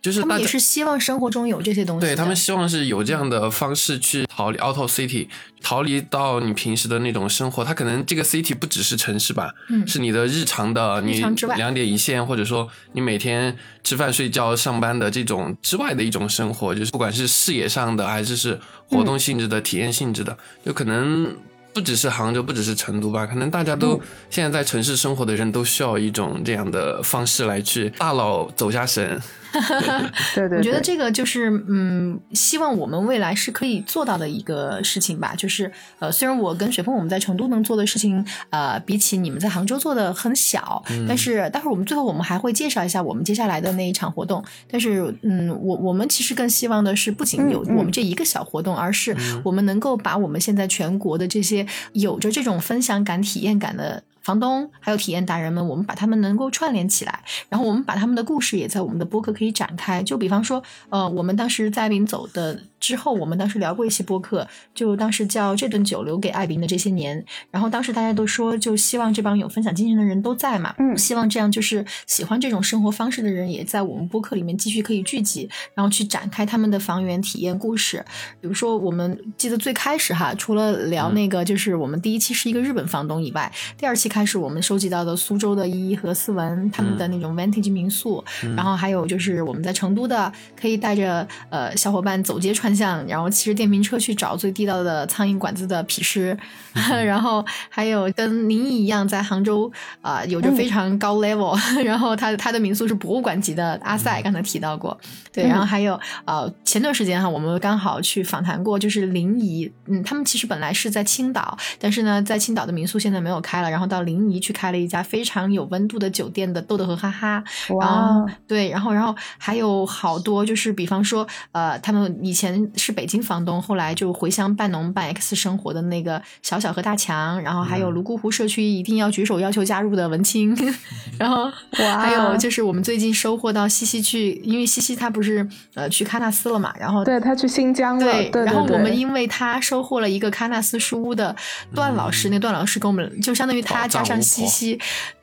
[0.00, 5.26] 就是他们也是希望生活中有这些东西，对他们希望是有这样的方式去逃离 out of city，
[5.60, 7.64] 逃离到你平时的那种生活。
[7.64, 11.20] 他可能这个 city 不只是城市吧，嗯，是你的日常的，你
[11.56, 18.58] 两点一线，或者说你每天吃饭、睡觉、上班的这种之外的一种生活，就是不管是视野上的，还是是
[18.88, 21.36] 活动性质的、体验性质的，就可能
[21.74, 29.20] 不只是杭州，不只是成都吧，可能大家都现在在城市生活的人都需要一种这样的方式来去大佬走下神。
[30.34, 35.34] 对对，我觉得这个就是嗯，希望我们未来是可以做到的一个事情吧。
[35.36, 44.44] 就是呃，虽然我跟雪峰我们在成都能做的事情，呃，比起你们在杭州做的很小，但是待会儿我们最后我们还会介绍一下我们接下来的那一场活动。
[44.70, 54.02] 但是嗯，我我们其实更希望的是，不仅有我们这一个小活动，而是我们能够把我们现在全国的这些有着这种分享感、体验感的。
[54.28, 60.02] 房东还有体验达人们，我们把他们能够串联起来，然后我们把他们的故事也在我们的播客可以展开。
[60.02, 67.24] 就比方说，呃，我们当时在临走的之后，我们当时聊过一些播客，就当时叫这顿酒留给艾宾的这些年。
[67.50, 78.04] 然后当时大家都说，就希望这帮有分享精神的人都在嘛，嗯，希望这样就是喜欢这种生活方式的人也在我们播客里面继续可以聚集，然后去展开他们的房源体验故事。
[78.42, 84.18] 比如说，我们记得最开始哈，除了聊那个就是我们第一期是一个日本房东以外，第二期开。
[84.18, 88.24] 开始我们收集到的苏州的依依和思文他们的那种 vintage 民宿，
[88.56, 96.36] 然后还有就是我们在成都的，可以带着呃小伙伴走街串巷，然后骑着电瓶车去找最地道的苍蝇馆子的痞师，
[96.74, 104.98] 然后还有跟林毅一样在杭州啊有着非常高 level， 然后他他的民宿是博物馆级的阿塞，刚才提到过，
[105.32, 113.98] 对，然后还有呃前段时间哈我们刚好去访谈过，就是临沂，嗯，他们其实本来是在青岛，但是呢在青岛的民宿现在没有开了，然后到。
[114.08, 117.44] 临沂去开了一家非常有温度的酒店的豆豆和哈哈。
[117.70, 130.56] 哇，对，然后然后还有好多就是比方说呃，他们以前是北京房东，后来就回乡半农半 X 生活的那个小小和大强，然后还有泸沽湖社区一定要举手要求加入的文清，
[131.18, 141.34] 然后还有就是我们最近收获到西西去，因为西西他不是呃去喀纳斯了嘛，然后对他去新疆了，对，对然后我们因为他收获了一个喀纳斯书屋的
[141.74, 144.78] 段老师，那段老师跟我们就相当于他加上西西，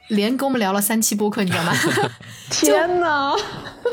[0.10, 1.74] 连跟我们聊了三期播客，你知道吗？
[2.50, 3.34] 天哪，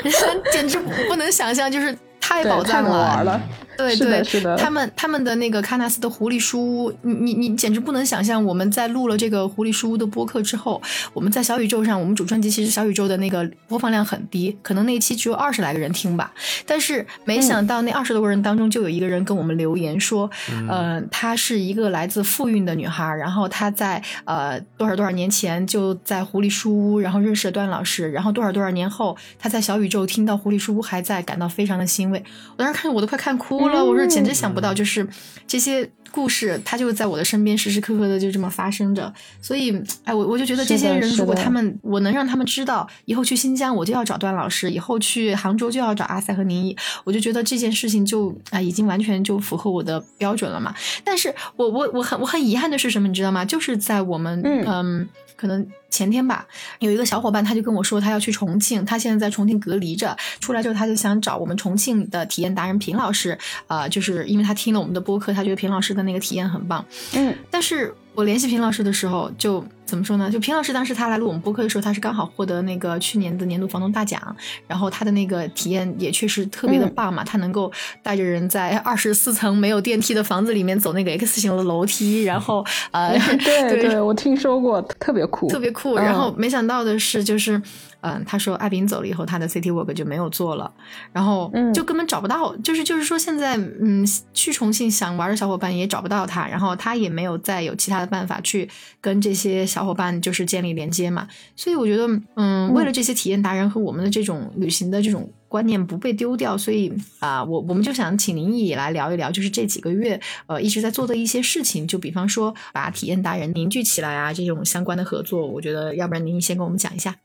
[0.53, 3.41] 简直不能想象，就是太宝藏了。
[3.77, 8.43] 对对，是的，他们他们的那个喀纳斯的狐狸书屋，你你你简直不能想象。
[8.43, 10.81] 我们在录了这个狐狸书屋的播客之后，
[11.13, 16.33] 我们在小宇宙上，我们主专辑其实小宇宙的那个播放量很低，可能那一期只有二十来个人听吧。
[16.65, 20.29] 但是没想到那二十多个人当中，就有一个人跟我们留言说，
[20.67, 32.23] 呃，她是一个来自富蕴的女孩，然后她在呃多少多少年前就在狐狸书屋，然后认识了段老师，然后多少多少年后，她在小宇宙听到狐狸书屋还在，感到非常的欣慰。
[32.57, 33.62] 我当时看着我都快看哭。
[33.69, 35.07] 了，我说简直想不到，就是
[35.47, 39.11] 这些故事，它就在我的身边时时刻刻的就这么发生着。
[39.41, 39.71] 所以，
[40.03, 50.73] 哎，我我就觉得这些人，如果他们，我能让他们知道，以后去新疆我就要找段老师，以后去杭州就要找阿塞和宁毅，我就觉得这件事情就啊，已经完全就符合我的标准了嘛。
[51.03, 53.43] 但是我我我很我很遗憾的是什么，你知道吗？
[53.43, 55.09] 就是在我们嗯。
[55.35, 56.47] 可能前天吧，
[56.79, 67.93] 有一个小伙伴他就跟我说，他要去重庆，他现在在重庆隔离着，出来之后他就想找我们重庆的体验达人平老师，啊，就是因为他听了我们的播客，他觉得平老师的那个体验很棒，嗯，但是。
[68.15, 70.29] 我联系平老师的时候，就怎么说呢？
[70.29, 74.21] 就平老师当时他来录我们播客的时候，他是刚好获得那个去年的年度房东大奖，
[74.67, 77.23] 然后他的那个体验也确实特别的棒嘛。
[77.23, 77.71] 他能够
[78.03, 85.82] 带着人在二十四层没有电梯的房子里面走那个 X 型的楼梯，然后呃， 对对，我听说过，特别酷，特别酷。
[85.97, 87.61] 然后没想到的是，就是。
[88.05, 90.69] 嗯，他说艾宾走了以后，他的 City Work 就没有做了，
[91.13, 98.69] 然后就根本找不到，就是就是说现在嗯，去重庆想玩的小伙伴也找不到他，然后他也没有再有其他的办法去
[98.99, 117.15] 跟这些小伙伴就是建立连接嘛，所以我觉得嗯，为了这些体验达人和我们的这种旅行的这种观念不被丢掉，所以啊，我我们就想请林毅来聊一聊，就是这几个月呃一直在做的一些事情，就比方说把体验达人凝聚起来啊，这种相关的合作，我觉得要不然林毅先跟我们讲一下。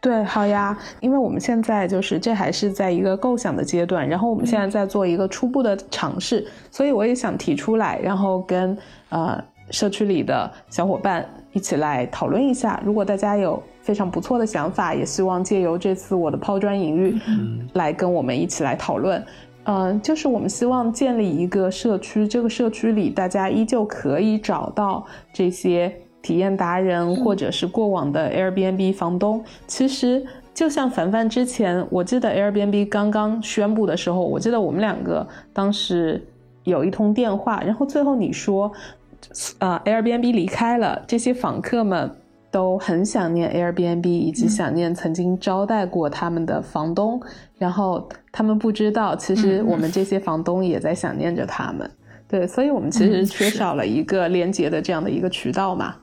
[0.00, 8.74] 对，好呀，因为我们现在就是这还是在一个构想的阶段，然后我们现在在做一个初步的尝试，所以我也想提出来，然后跟
[9.10, 9.38] 呃
[9.70, 12.82] 社区里的小伙伴一起来讨论一下。
[12.82, 17.16] 如果大家有非常不错的想法，也希望借由这次我的抛砖引玉，
[17.74, 19.22] 来跟我们一起来讨论。
[19.64, 25.94] 嗯，就是我们希望建立一个社区，这个社区里大家依旧可以找到这些。
[26.24, 36.26] 体验达人，或者是过往的 Airbnb 房东，其实就像凡凡之前，我记得 Airbnb 刚刚宣布的时候，我记得我们两个当时
[36.62, 38.72] 有一通电话，然后最后你说，
[39.58, 42.10] 呃，Airbnb 离开了，这些访客们
[42.54, 47.20] 都很想念 Airbnb，以及想念曾经招待过他们的房东，
[47.58, 51.90] 然后他们不知道，其实我们这些房东也在想念着他们，
[52.28, 55.96] 对，所以我们其实缺少了一个连接的这样的一个渠道嘛。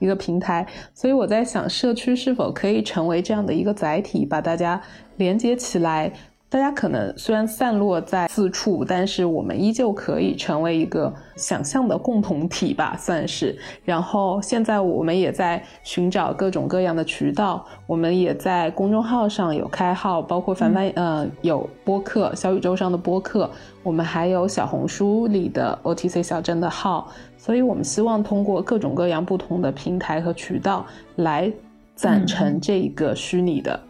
[0.00, 4.78] 一个平台，所以我在想，社区是否可以成为这样的一个载体，把大家
[5.16, 6.12] 连接起来。
[6.54, 13.58] 大家可能虽然散落在四处，但是我们依旧可以成为一个想象的共同体吧，算是。
[13.84, 23.50] 然后现在我们也在寻找各种各样的渠道，我们也在公众号上有开号，包括凡凡呃有播客，小宇宙上的播客，
[23.82, 27.10] 我们还有小红书里的 OTC 小镇的号。
[27.36, 30.86] 所以我们希望通过各种各样不同的平台和渠道
[31.16, 31.52] 来
[31.96, 33.80] 攒成这一个虚拟的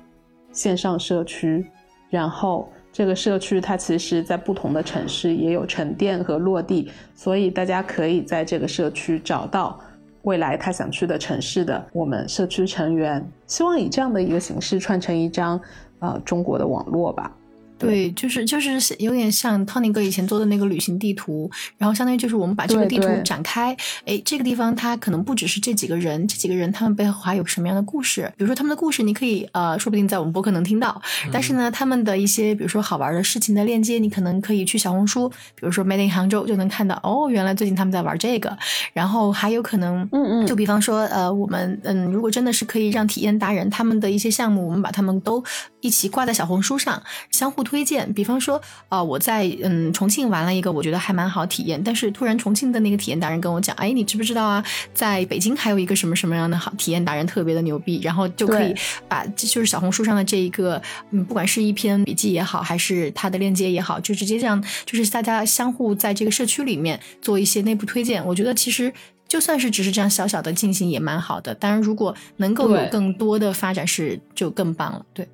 [0.51, 1.71] 线上社区。
[2.15, 9.81] 然后，这个社区它其实，在不同的城市也有沉淀和落地，所以大家可以在这个社区找到
[10.23, 13.29] 未来他想去的城市的我们社区成员。
[13.49, 15.61] 希望以这样的一个形式串成一张，
[15.99, 17.37] 呃，中国的网络吧。
[17.79, 28.33] 对，就是就是有点像 Tony 哥以前做的那个旅行地图，然后相当于就是我们把这个地图展开，哎，这个地方它可能不只是这几个人，这几个人他们背后还有什么样的故事？
[28.37, 38.57] 比如说他们的故事，你可以呃，说不定在我们博客能听到，但是呢，他们的一些比如说好玩的事情的链接，你可能可以去小红书，比如说 Made in 杭州就能看到，哦，原来最近他们在玩这个，
[38.93, 45.43] 然后还有可能，嗯嗯，就比方说呃，我们嗯，如果真的是可以让体验达人他们的一些项目，我们把他们都
[45.81, 47.64] 一起挂在小红书上，相互。
[47.65, 58.75] 推荐，比方说啊，我在嗯重庆玩了一个，我觉得还蛮好体验，但是突然重庆的那个体验达人跟我讲，哎，你知不知道啊，在北京还有一个什么什么样的好体验达人特别的牛逼，然后就可以
[59.09, 68.93] 把就是小红书上的这一个，嗯，不管是一篇笔记也好，还是它的链接也好，就直接这样，就是大家相互在这个社区里面做一些内部推荐，我觉得其实。
[69.27, 75.05] 就算是只是这样小小的进行也蛮好的，当然如果能够有更多的发展是就更棒了。
[75.13, 75.29] 对，对，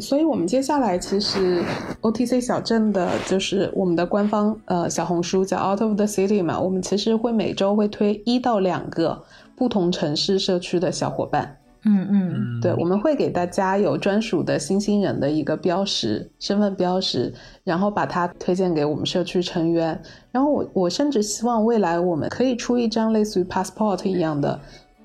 [0.00, 1.62] 所以我们接下来其实
[2.02, 9.22] OTC 小镇的就是我们的官方呃小红书叫 Out of the City 嘛，我们其实会每周会推一到两个
[9.54, 11.56] 不同城市社区的小伙伴。
[11.84, 17.32] 嗯嗯，对，我们会给大家有专属的新兴人的一个标识，身份标识，
[17.64, 19.98] 然后把它推荐给我们社区成员。
[20.30, 24.60] 然后我我甚至希望未来我们可以出一张类似于 passport 一样的。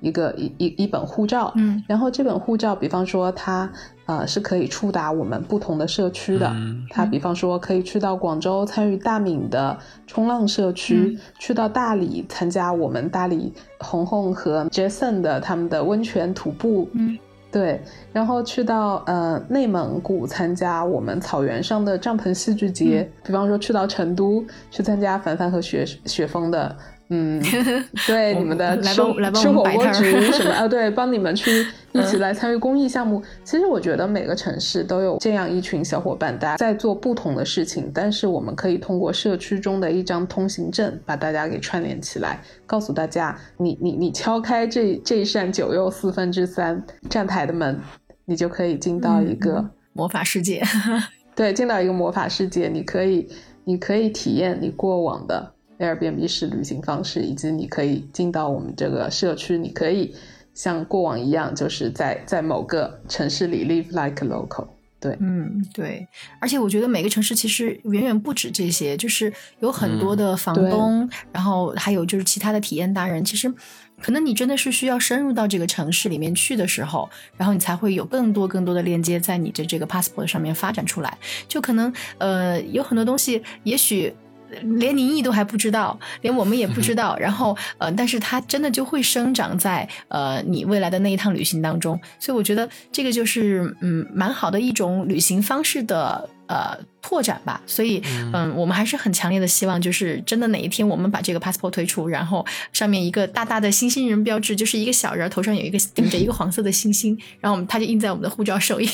[0.06, 3.68] 一个一一一本护照，嗯，然后这本护照，比方说它
[4.06, 6.54] 呃是可以触达我们不同的社区的，
[6.90, 9.76] 它比方说可以去到广州参与大闽的
[10.06, 17.18] 冲浪社区，去到大理参加我们大理红红和 Jason 的他们的温泉徒步，嗯，
[17.50, 17.82] 对，
[18.12, 26.76] 然后去到呃内蒙古参加我们草原上的帐篷戏剧节，比方说去到成都去参加凡凡和雪雪峰的。
[27.08, 27.40] 嗯，
[28.06, 28.94] 对，你们的吃
[29.34, 30.66] 吃火锅局什么 啊？
[30.66, 33.22] 对，帮你们去 一起来参与公益项目。
[33.44, 47.80] 其实我觉得每个城市都有这样一群小伙伴，大家在做不同的事情，但是我们可以通过社区中的一张通行证把大家给串联起来，告诉大家，你你你敲开这这一扇九又四分之三站台的门，
[48.24, 50.60] 你就可以进到一个魔法世界。
[51.36, 53.28] 对，进到一个魔法世界，你可以
[53.64, 55.52] 你可以体验你过往的。
[55.78, 60.14] Airbnb 式旅行方式，以及你可以进到我们这个社区，你可以
[60.54, 64.68] 像过往一样，就是在在某个城市里 live like a local。
[64.98, 66.08] 对，嗯，对。
[66.40, 73.22] 而且我觉得每个城市其实远远不止这些，就是有很多的房东，然后还有就是其他的体验达人。
[73.22, 73.52] 其实
[74.00, 81.18] 可能你真的是需要深入到这个城市里面去的时候，然后你才会有更多更多的链接在你的这个 passport 上面发展出来。
[81.46, 84.14] 就可能呃有很多东西，也许。
[84.78, 87.16] 连宁毅都还不知道，连我们也不知道。
[87.20, 91.98] 然后，呃，但是它真的就会生长在呃你未来的那一趟旅行当中。
[92.18, 97.60] 所以我觉得这个就是嗯蛮好的一种旅行方式的呃拓展吧。
[97.66, 108.88] 所以嗯，我们还是很强烈的希望，就是真的哪一天我们把这个 passport 推出，然后上面一个大大的星星人标志，就是一个小人头上有一个顶着一个黄色的星星，然后我们它就印在我们的护照首页。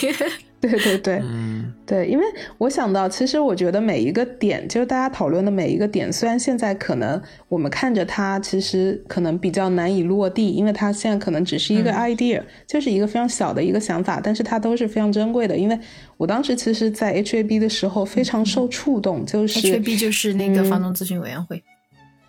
[0.63, 2.25] 对对对，嗯，对，因为
[2.57, 15.57] 我想到，其实我觉得每一个点，就是大家讨论的每一个点，虽然现在可能我们看着它，其实可能比较难以落地，因为它现在可能只是一个 idea，就是一个非常小的一个想法，但是它都是非常珍贵的。
[15.57, 15.77] 因为
[16.17, 21.61] 我当时其实，在 HAB 的时候非常受触动，就是 HAB 就是那个房东咨询委员会，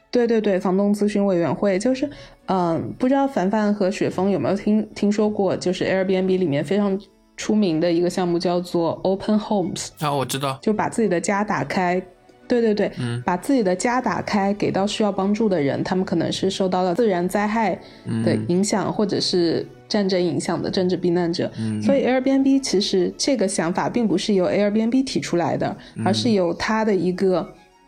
[0.10, 2.10] 对对对，房东咨询委员会，就是
[2.48, 7.00] 嗯，不知道凡凡和雪峰有没有听听说过，就是 Airbnb 里面非常。
[7.36, 12.02] 出名的一个项目叫做 Open Homes 啊，我知道，就把自己的家打开，
[12.48, 17.80] 对对对，嗯，把自己的家打开，给到需要帮助的人，他们可能是受到了自然灾害
[18.24, 25.76] 的影响，或者是战争影响的政治避难者，所以 Airbnb 其实这个想法并不是由 Airbnb 提出来的，
[26.06, 27.48] 而是由他的一个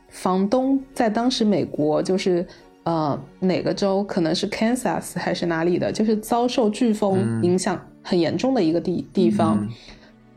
[0.09, 2.45] 房东在当时美国就是
[2.83, 7.79] 呃哪个州，可能是 Kansas 还是哪里的，就是遭受飓风影响。
[8.07, 9.67] 很严重的一个地地方，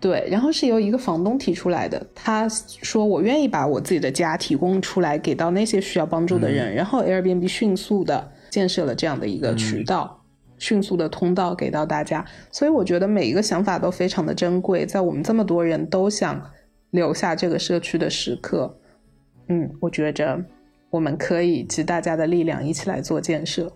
[0.00, 2.04] 对，然后是由一个房东提出来的。
[2.14, 10.18] 他说：“我愿意把我自己的家提供出来，给到那些需要帮助的人。”然后 Airbnb 迅速的建设了这样的一个渠道，
[10.56, 12.24] 迅速的通道给到大家。
[12.50, 16.42] 所以我觉得每一个想法都非常的珍贵，在我们这么多人都想
[16.92, 18.74] 留下这个社区的时刻，
[19.48, 20.42] 嗯，我觉着
[20.88, 23.70] 我们可以集大家的力量一起来做建设。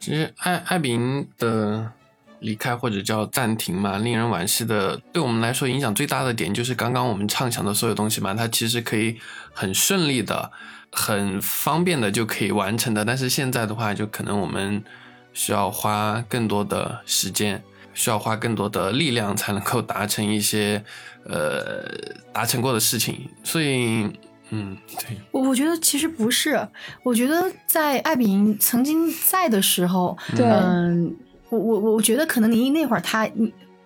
[0.00, 1.92] 其实艾艾比营的。
[2.40, 5.00] 离开或者叫暂停嘛，令人惋惜的。
[5.12, 9.18] 对我们来说，影响最大的点就是刚刚我们畅想的所有东西嘛，它其实可以
[9.52, 10.50] 很顺利的、
[10.92, 13.04] 很方便的就可以完成的。
[13.04, 14.84] 但是现在的话，就可能我们
[15.32, 17.62] 需要花更多的时间，
[17.94, 20.84] 需要花更多的力量，才能够达成一些
[21.24, 21.88] 呃
[22.32, 23.28] 达成过的事情。
[23.42, 24.10] 所以，
[24.50, 26.68] 嗯，对我我觉得其实不是，
[27.02, 31.16] 我觉得在艾比营曾经在的时候，嗯。
[31.48, 33.28] 我我我觉得可能林毅那会儿他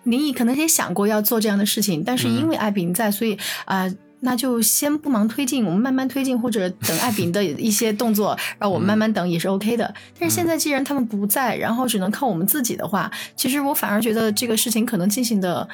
[0.03, 3.87] 林毅可能也想过要做这样的事情，但是因为艾比在，所以啊，
[4.21, 9.93] 那就先不忙推进，我们慢慢推进，或者等艾比的一些动作，让我们慢慢等也是 OK 的。
[10.19, 15.67] 但是现在既然他们不在，然后只能靠我们自己的话，其实我反而觉得这个事情可能进行的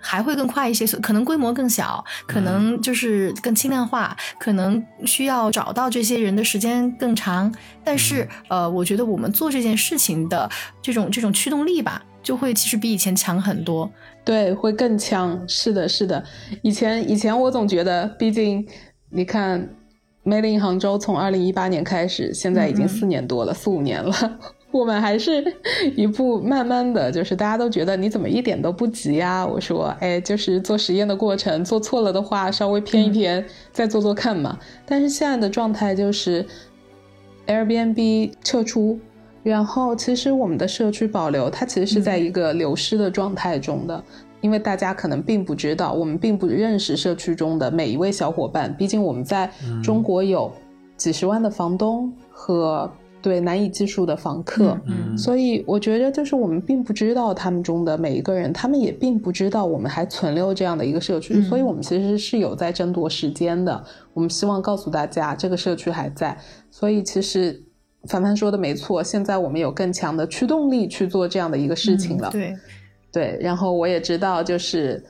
[0.00, 7.52] 还会更快一些，可能规模更小，可能就是更轻量化，可能需要找到这些人的时间更长。
[7.84, 10.48] 但是，呃，我觉得我们做这件事情的
[10.80, 13.90] 这种这种驱动力吧，就会其实比以前强很多。
[14.24, 15.42] 对，会更强。
[15.48, 16.22] 是的，是的。
[16.62, 18.66] 以前以前我总觉得，毕竟
[19.10, 19.68] 你看
[20.24, 24.38] ，Made in 杭州从二零一八年开始，现在已经四年多了，四五年了。
[24.70, 25.42] 我们还是
[25.96, 29.46] 一步慢慢的就是大家都觉得你怎么一点都不急呀？
[29.46, 33.42] 我说，哎，就是做实验的过程，做错了的话稍微偏一偏，
[33.72, 34.58] 再做做看嘛。
[34.84, 36.44] 但是现在的状态就是
[37.46, 38.98] Airbnb 撤出，
[39.42, 44.04] 然后其实我们的社区保留，它其实是在一个流失的状态中的，
[44.42, 49.50] 因为大家可能并不知道，我们并不认识社区中的每一位小伙伴，毕竟我们在
[49.82, 50.52] 中国有
[50.98, 52.90] 几十万的房东和。
[53.20, 63.84] 对难以计数的房客，嗯所以我觉得就是我们并不知道他们中的每一个人，他们也并不知道我们还存留这样的一个社区，所以我们其实是有在争夺时间的。
[64.14, 66.38] 我们希望告诉大家，这个社区还在。
[66.70, 67.60] 所以其实
[68.04, 72.30] 凡凡说的没错，现在我们有更强的驱动力去做这样的一个事情了。
[72.30, 72.56] 对，
[73.10, 73.38] 对。
[73.40, 75.04] 然后我也知道，就是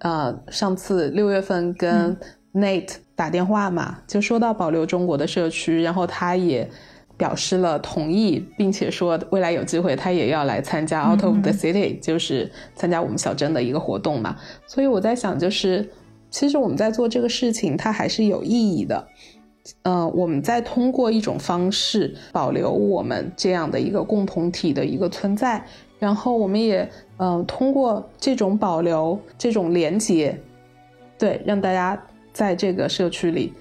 [0.00, 2.14] 呃，上次六月份跟
[2.52, 6.68] Nate 打电话嘛，就说到保留中国的社区，然后他也。
[7.16, 14.36] 表示了同意，并且说未来有机会他也要来参加 Out of the City，就是参加我们小镇的一个活动嘛。
[14.66, 15.88] 所以我在想，就是
[16.30, 19.06] 其实我们在做这个事情，它还是有意义的。
[19.82, 25.64] 呃，我们在通过一种方式保留我们这样的一个共同体的一个存在，
[25.98, 26.86] 然后我们也
[27.16, 30.38] 嗯通过这种保留这种连接，
[31.18, 31.98] 对，让大家
[32.32, 33.54] 在这个社区里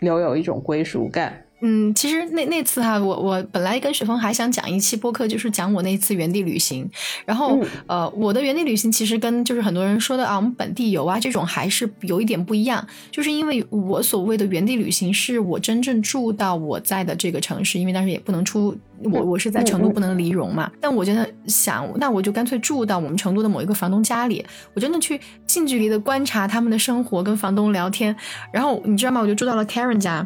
[0.00, 1.42] 留有一种归属感。
[1.60, 6.88] 嗯，其实那那次哈，我我本来跟雪峰还想讲一期播客，就是讲我那次原地旅行。
[7.24, 12.86] 然后呃，我的原地旅行其实跟就是很多人说的啊，我们本地游啊这种还是有一点不一样。
[13.10, 20.70] 就是因为我所谓的原地旅行，是我真正住到我在的这个城市，因为当时也不能出，我我是在成都不能离蓉嘛。
[20.80, 28.14] 但我真的想，那我就干脆住到我们成都的某一个房东家里，我真的去近距离的观察他们的生活，跟房东聊天。
[28.52, 29.20] 然后你知道吗？
[29.20, 30.24] 我就住到了 Karen 家。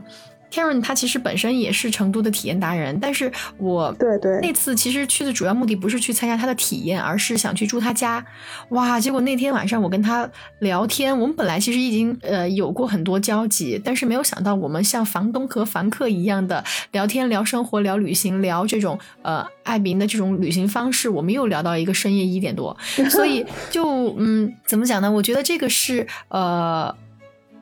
[0.53, 8.25] Karen 他其实本身也是成都的体验达人，但是我对对那次其实去的主要目的不是去参加他的体验，而是想去住他家。
[8.69, 9.01] 哇！
[9.01, 10.29] 结果那天晚上我跟他
[10.59, 22.77] 聊天，我们本来其实已经呃有过很多交集，但是没有想到我们像房东和房客一样的聊天、聊生活、聊旅行、聊这种呃爱民的这种旅行方式，我们又聊到一个深夜一点多。
[23.11, 25.11] 所以 就嗯，怎么讲呢？
[25.11, 26.95] 我觉得这个是呃。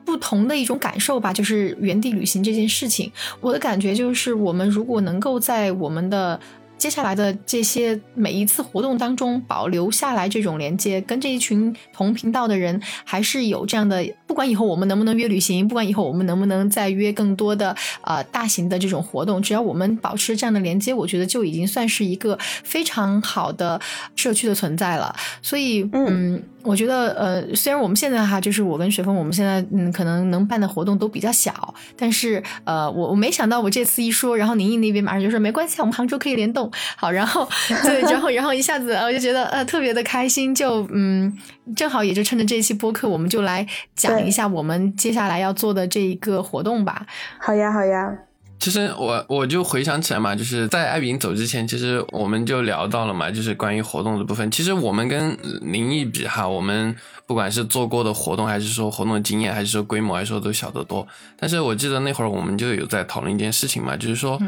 [0.05, 6.39] 不同的一种感受吧，就是原地旅行这件事情，我的感觉就是，我们如果能够在我们的。
[6.77, 14.03] 接下来的这些每一次活动当中保留下来这种连接，跟这一群同频道的人还是有这样的。
[14.31, 23.77] 不管以后我们能不能约旅行，不管以后我们能不能再约更多的呃大型的这种活动，只要我们保持这样的连接，我觉得就已经算是一个非常好的
[24.15, 25.13] 社区的存在了。
[25.41, 36.71] 所以，嗯，我觉得呃，虽然我们现在哈，就是我跟雪峰，我们现在嗯可能能办的活动都比较小，但是呃，我我没想到我这次一说，然后宁毅那边马上就说没关系，我们杭州可以联动。
[36.95, 37.45] 好，然后
[37.83, 41.37] 对，然后然后一下子我就觉得呃特别的开心，就嗯，
[41.75, 43.65] 正好也就趁着这期播客，我们就来
[43.95, 47.05] 讲一下我们接下来要做的这一个活动吧。
[47.39, 48.13] 好呀，好呀。
[48.59, 54.51] 其实我我就回想起来嘛，就是在艾比走之前，其实我们就聊到了嘛，就是关于活动的部分。
[54.51, 56.95] 其实我们跟林毅比哈，我们
[57.25, 61.07] 不管是做过的活动，还是说活动的经验，还是说规模，来说都小得多。
[61.39, 64.39] 但是我记得那会儿我们就有在讨论一件事情嘛，就是说。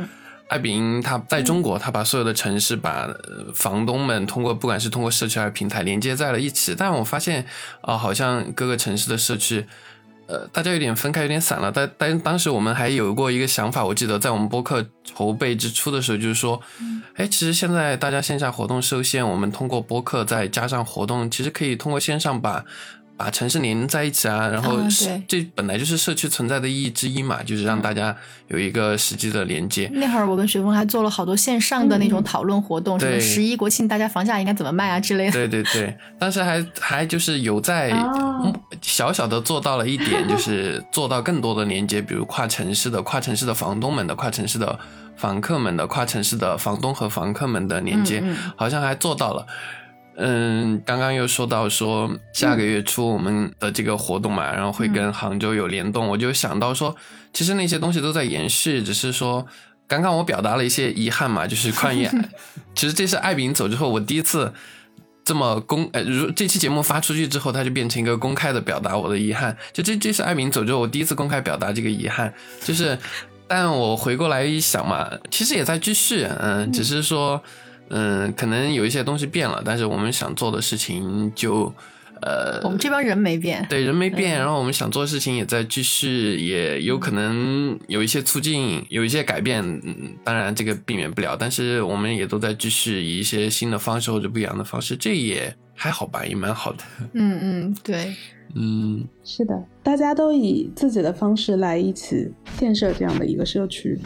[0.49, 3.09] 艾比因他在中国，他把所有的城市把
[3.55, 7.45] 房东们通过不管是通过社区还是平台连接在了一起，但我发现
[7.81, 9.65] 啊，好像各个城市的社区，
[10.27, 11.71] 呃，大家有点分开，有点散了。
[11.71, 16.61] 但但当时我们还有过一个想法，我记得在我们播客筹备之初的时候，就是说，
[17.15, 22.63] 哎，其实现在大家线下活动受限，我们通过播客再加上活动，其实可以通过线上把。
[23.23, 24.77] 把城市连在一起啊，然后
[25.29, 28.13] 这本来就是社区存在的意义之一嘛，就是让大家
[28.49, 29.89] 有一个实际的连接。
[29.93, 35.31] 那会儿我跟雪峰还做了好多线上的那种讨论活动，什么十一国庆大家房价应该怎么卖啊之类的。
[35.31, 37.93] 对对对，当时还还就是有在
[38.81, 44.77] 小小的做到了一点，就是做到更多的连接，比如跨城市的、跨城市的房东们的、跨城市的
[45.15, 48.21] 房客们的、跨城市的房东和房客们的连接，
[48.57, 49.47] 好像还做到了。
[50.15, 56.95] 嗯，刚刚又说到说下个月初我们的这个活动嘛，然后会跟杭州有联动，我就想到说，
[57.33, 59.45] 其实那些东西都在延续，只是说
[59.87, 62.07] 刚刚我表达了一些遗憾嘛，就是关于，
[62.75, 64.53] 其实这是艾饼走之后我第一次
[65.25, 69.55] 这么公，呃，如这期节目发出去之后，它就变成一个公开的表达我的遗憾。
[69.71, 72.33] 就这，这是艾明走之后我第一次公开表达这个遗憾。
[72.61, 72.97] 就是，
[73.47, 77.72] 但我回过来一想嘛，其实也在继续，嗯，只是说，嗯，
[78.35, 81.73] 可能有一些东西变了，但是我们想做的事情就。
[82.25, 96.83] 呃，我们这帮人没变，对人没变，然后我们想做的事情也在继续，也有可能有一些促进，有一些改变，嗯，当然这个避免不了，但是我们也都在继续以一些新的方式或者不一样的方式，这也还好吧，也蛮好的。
[97.11, 98.15] 嗯嗯，对，
[98.55, 103.99] 嗯，是的，大家都以自己的方式来一起建设这样的一个社区，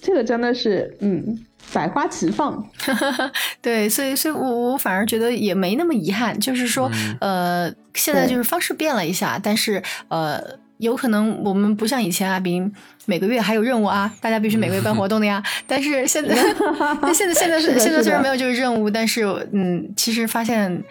[0.00, 1.44] 这个真的是，嗯。
[1.72, 2.66] 百花齐放，
[3.62, 6.90] 对，所以，所以我我反而觉得也没那么遗憾，就是说，
[7.20, 10.42] 呃，现在就是方式变了一下，但是，呃，
[10.78, 12.72] 有可能我们不像以前阿斌
[13.04, 16.34] 每个月还有任务啊，大家必须每个月办活动的呀， 但是现在，
[17.14, 19.22] 现在现在是现在虽然没有这个任务，但是，
[19.52, 20.82] 嗯，其实发现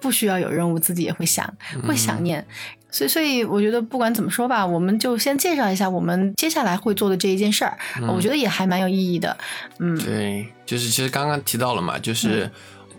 [0.00, 1.52] 不需要有任务，自己也会想，
[1.86, 2.46] 会想念。
[2.94, 7.76] 所以，所以我觉得不管怎么说吧，我们就先介绍一下我们接下来会做的这一件事儿。
[8.06, 9.36] 我觉得也还蛮有意义的。
[9.80, 12.48] 嗯，对，就是其实刚刚提到了嘛，就是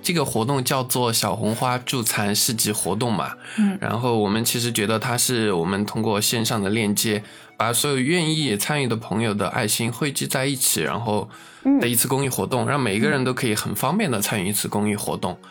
[0.01, 3.31] 这个活动叫做小红花助残市集活动嘛。
[3.57, 7.23] 嗯，然后我们其实觉得它是我们通过线上的链接，
[7.55, 11.29] 把所有愿意参与的朋友的爱心汇聚在一起，然后
[11.79, 15.37] 的一次公益活动，让每一个人都可以很方便的参与一次公益活动。
[15.41, 15.47] 嗯，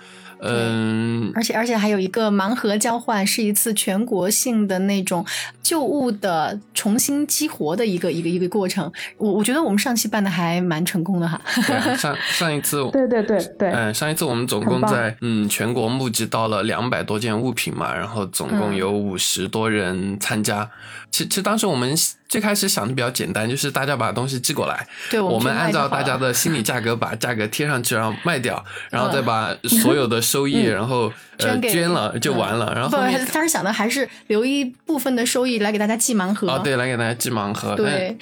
[1.34, 5.24] 而且而且还有一个盲盒交换，是一次全国性的那种
[5.62, 8.90] 旧物的重新激活的一个一个一个过程。
[9.18, 11.40] 我我觉得我们上期办的还蛮成功的哈。
[11.96, 20.70] 上上一次， 对对对对，嗯，上一次我们总共在嗯全国募集到了两百多件物品嘛，然后总共有五十多人参加。
[21.10, 21.94] 其其实当时我们。
[22.34, 32.72] 最开始想的比较简单，就是大家把东西寄过来，对，我们按照大家的心理价格把价格贴上去，然后卖掉， 然后再把所有的收益，然后呃捐了就完了。
[32.74, 32.96] 然后不，
[33.32, 36.50] 当时想的还是留一部分的收益来给大家寄盲盒。
[36.50, 37.76] 啊，对，来给大家寄盲盒。
[37.76, 38.18] 对，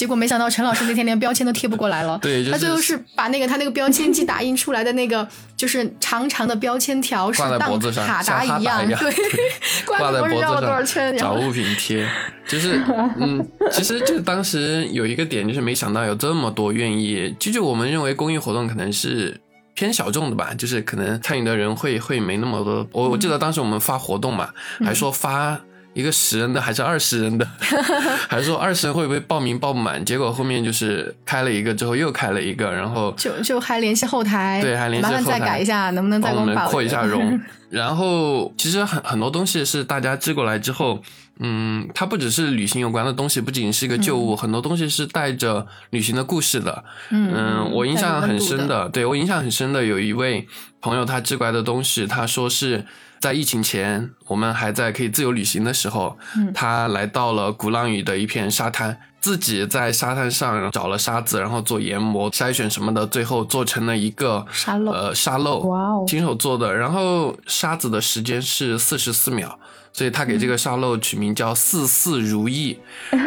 [0.00, 2.18] 结果没想到陈老师那天连标签都贴不过来了。
[2.24, 5.28] 对，他最后是把那个他那个标签机打印出来的那个，
[5.58, 9.12] 就是长长的标签条，挂在脖子上，卡达一样，对，
[9.84, 12.08] 挂在脖子上，找物品贴，
[12.48, 12.80] 就是
[13.18, 13.46] 嗯。
[13.70, 17.36] 其实就当时有一个点，就是没想到有这么多愿意。
[17.38, 19.38] 就就我们认为公益活动可能是
[19.74, 22.88] 偏小众的吧，就是可能参与的人会会没那么多。
[22.92, 24.48] 我我记得当时我们发活动嘛，
[24.82, 25.60] 还说发
[26.00, 27.46] 一个十人的还是二十人的，
[28.28, 30.04] 还是说二十人会不会报名报不满？
[30.04, 37.40] 结果后面就是开了一个之后又开了一个，然后就就还联系后台，对，还联系后台，麻烦再改一下，能不能再给我们扩一下容？
[37.70, 41.02] 然后其实很很多东西是大家寄过来之后。
[41.42, 46.84] 嗯，它不只是旅行有关的东西，不仅是一个旧物，很多东西是带着旅行的故事的。
[47.08, 50.46] 嗯，我印象很深的，对我印象很深的有一位
[50.82, 52.84] 朋友，他寄过来的东西，他说是
[53.20, 56.18] 在疫情前，我们还在可以自由旅行的时候，
[56.54, 69.58] 他来到了鼓浪屿的一片沙滩，自己在沙滩上找了沙子，然后做研磨、筛选什么的，最后做成了一个沙漏，呃，沙漏，哇哦，亲手做的，然后沙子的时间是四十四秒。
[69.92, 72.78] 所以他给这个沙漏取名叫 “四四如意”，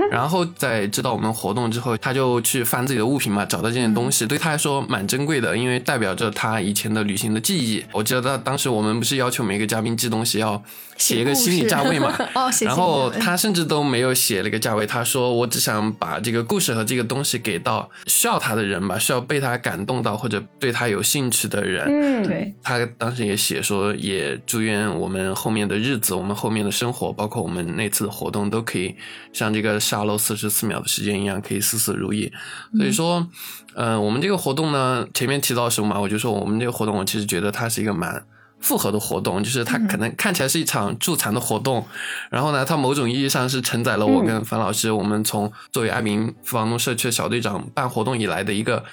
[0.10, 7.84] 然后在知道我们活动之后，他就去翻自己的物品嘛，找到这件东西，对他来说蛮珍贵的，因为代表着他以前的旅行的记忆。
[7.92, 10.64] 我记得他当时我们不是要求每个嘉宾寄东西要
[10.96, 21.86] 写一个心理价位嘛， 哦，然后他甚至都没有写那个价位，他说我只想把这个故事和这个东西给到需要他的人吧，需要被他感动到或者对他有兴趣的人。
[21.88, 22.56] 嗯，对。
[22.64, 26.54] 他当时也写说，也祝愿我们后面的日子，我们后。
[26.54, 28.96] 面的生活，包括我们那次的活动，都可以
[29.34, 32.32] 像这个沙漏四十四秒的时间一样，可以事事如意。
[32.78, 33.28] 所以说，
[33.74, 38.24] 嗯，我们这个活动呢，前面提到什么嘛，我就说我们这个活动，我其实觉得它是一个蛮
[38.64, 41.86] 复合的活动，就是它可能看起来是一场助残的活动，
[42.32, 48.84] 然后呢，它某种意义上是承载了我跟樊老师，我们从作为爱民房东社区的小队长办活动以来的一个。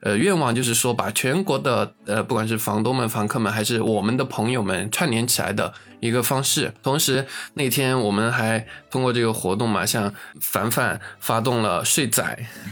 [0.00, 6.72] 呃，愿望就是说，把全国的呃，不管是房东们、房客们，还是我们的朋友们串联起来的一个方式。
[6.82, 12.22] 同时，那天我们还通过这个活动嘛，像凡凡发动了睡仔，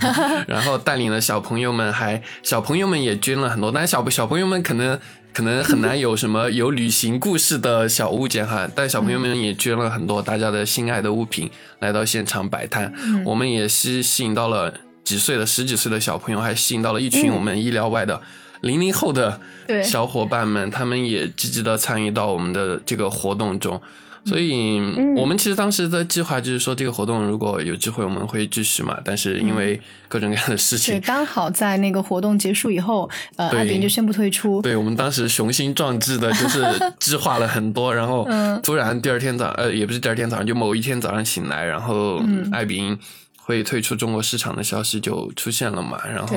[0.46, 3.72] 然后带领了小朋友们，还小朋友们也捐了很多。
[3.72, 5.00] 但小小朋友们可能
[5.34, 12.94] 可能很难有什么有旅行故事的小物件哈，但小朋友们也捐了很多大家的心爱的物品来到现场摆摊。
[13.26, 14.72] 我们也吸吸引到了。
[15.04, 18.22] 几岁的十几岁的小朋友，还吸引到了一群我们意料外的
[18.62, 19.38] 零零后的
[19.82, 23.78] 小伙伴们，他们也积极的参与到我们的这个活动中。
[24.24, 24.80] 所以
[25.16, 28.98] 我们其实当时的计划就是说，这个活动如果有机会，我们会继续嘛。
[29.04, 34.62] 但是因为各种各样的事情，对，刚好在那个活动结束以后，呃，艾比就宣布退出。
[34.62, 36.64] 对我们当时雄心壮志的，就是
[36.98, 38.26] 计划了很多，然后
[38.62, 42.96] 突然第二天早，呃，也不是第二天早上，就某一天早上醒来，然后艾比
[43.36, 46.00] 会退出中国市场的消息就出现了嘛。
[46.06, 46.36] 然后，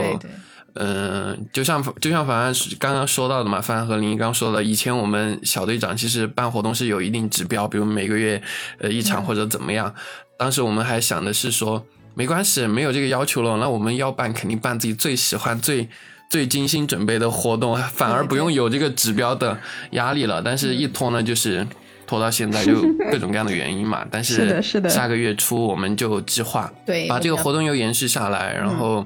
[0.79, 8.41] 嗯，就像就像凡凡刚刚说到的嘛，凡凡和林一刚说的，以前我们小队长其实办活动是有一定指标，比如每个月
[8.79, 9.93] 呃一场或者怎么样。
[10.37, 11.85] 当时我们还想的是说。
[12.17, 15.87] 没关系，没有这个要求了，那我们要办肯定办自己最喜欢、最
[16.31, 19.55] 最精心准备的活动，反而不用有这个指标的
[19.91, 20.41] 压力了。
[20.41, 21.67] 但是，一拖呢，就是
[22.07, 22.73] 拖到现在，就
[23.11, 24.03] 各种各样的原因嘛。
[24.09, 24.89] 但是，是的，是的。
[24.89, 29.05] 下个月初我们就计划对把这个活动又延续下来，然后，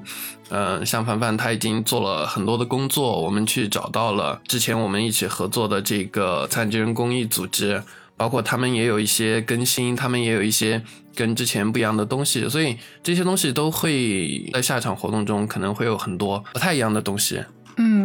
[0.52, 7.82] 嗯，像凡凡他已经做了很多的工作，我们去找到了之前我们一起合作的这个残疾人公益组织。
[8.14, 10.80] 包括他们也有一些更新，他们也有一些
[11.12, 17.42] 跟之前不一样的东西，所以这些东西都会在下场活动中可能会有很多不太一样的东西。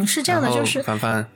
[0.00, 1.26] 嗯，是这样的，就是凡凡，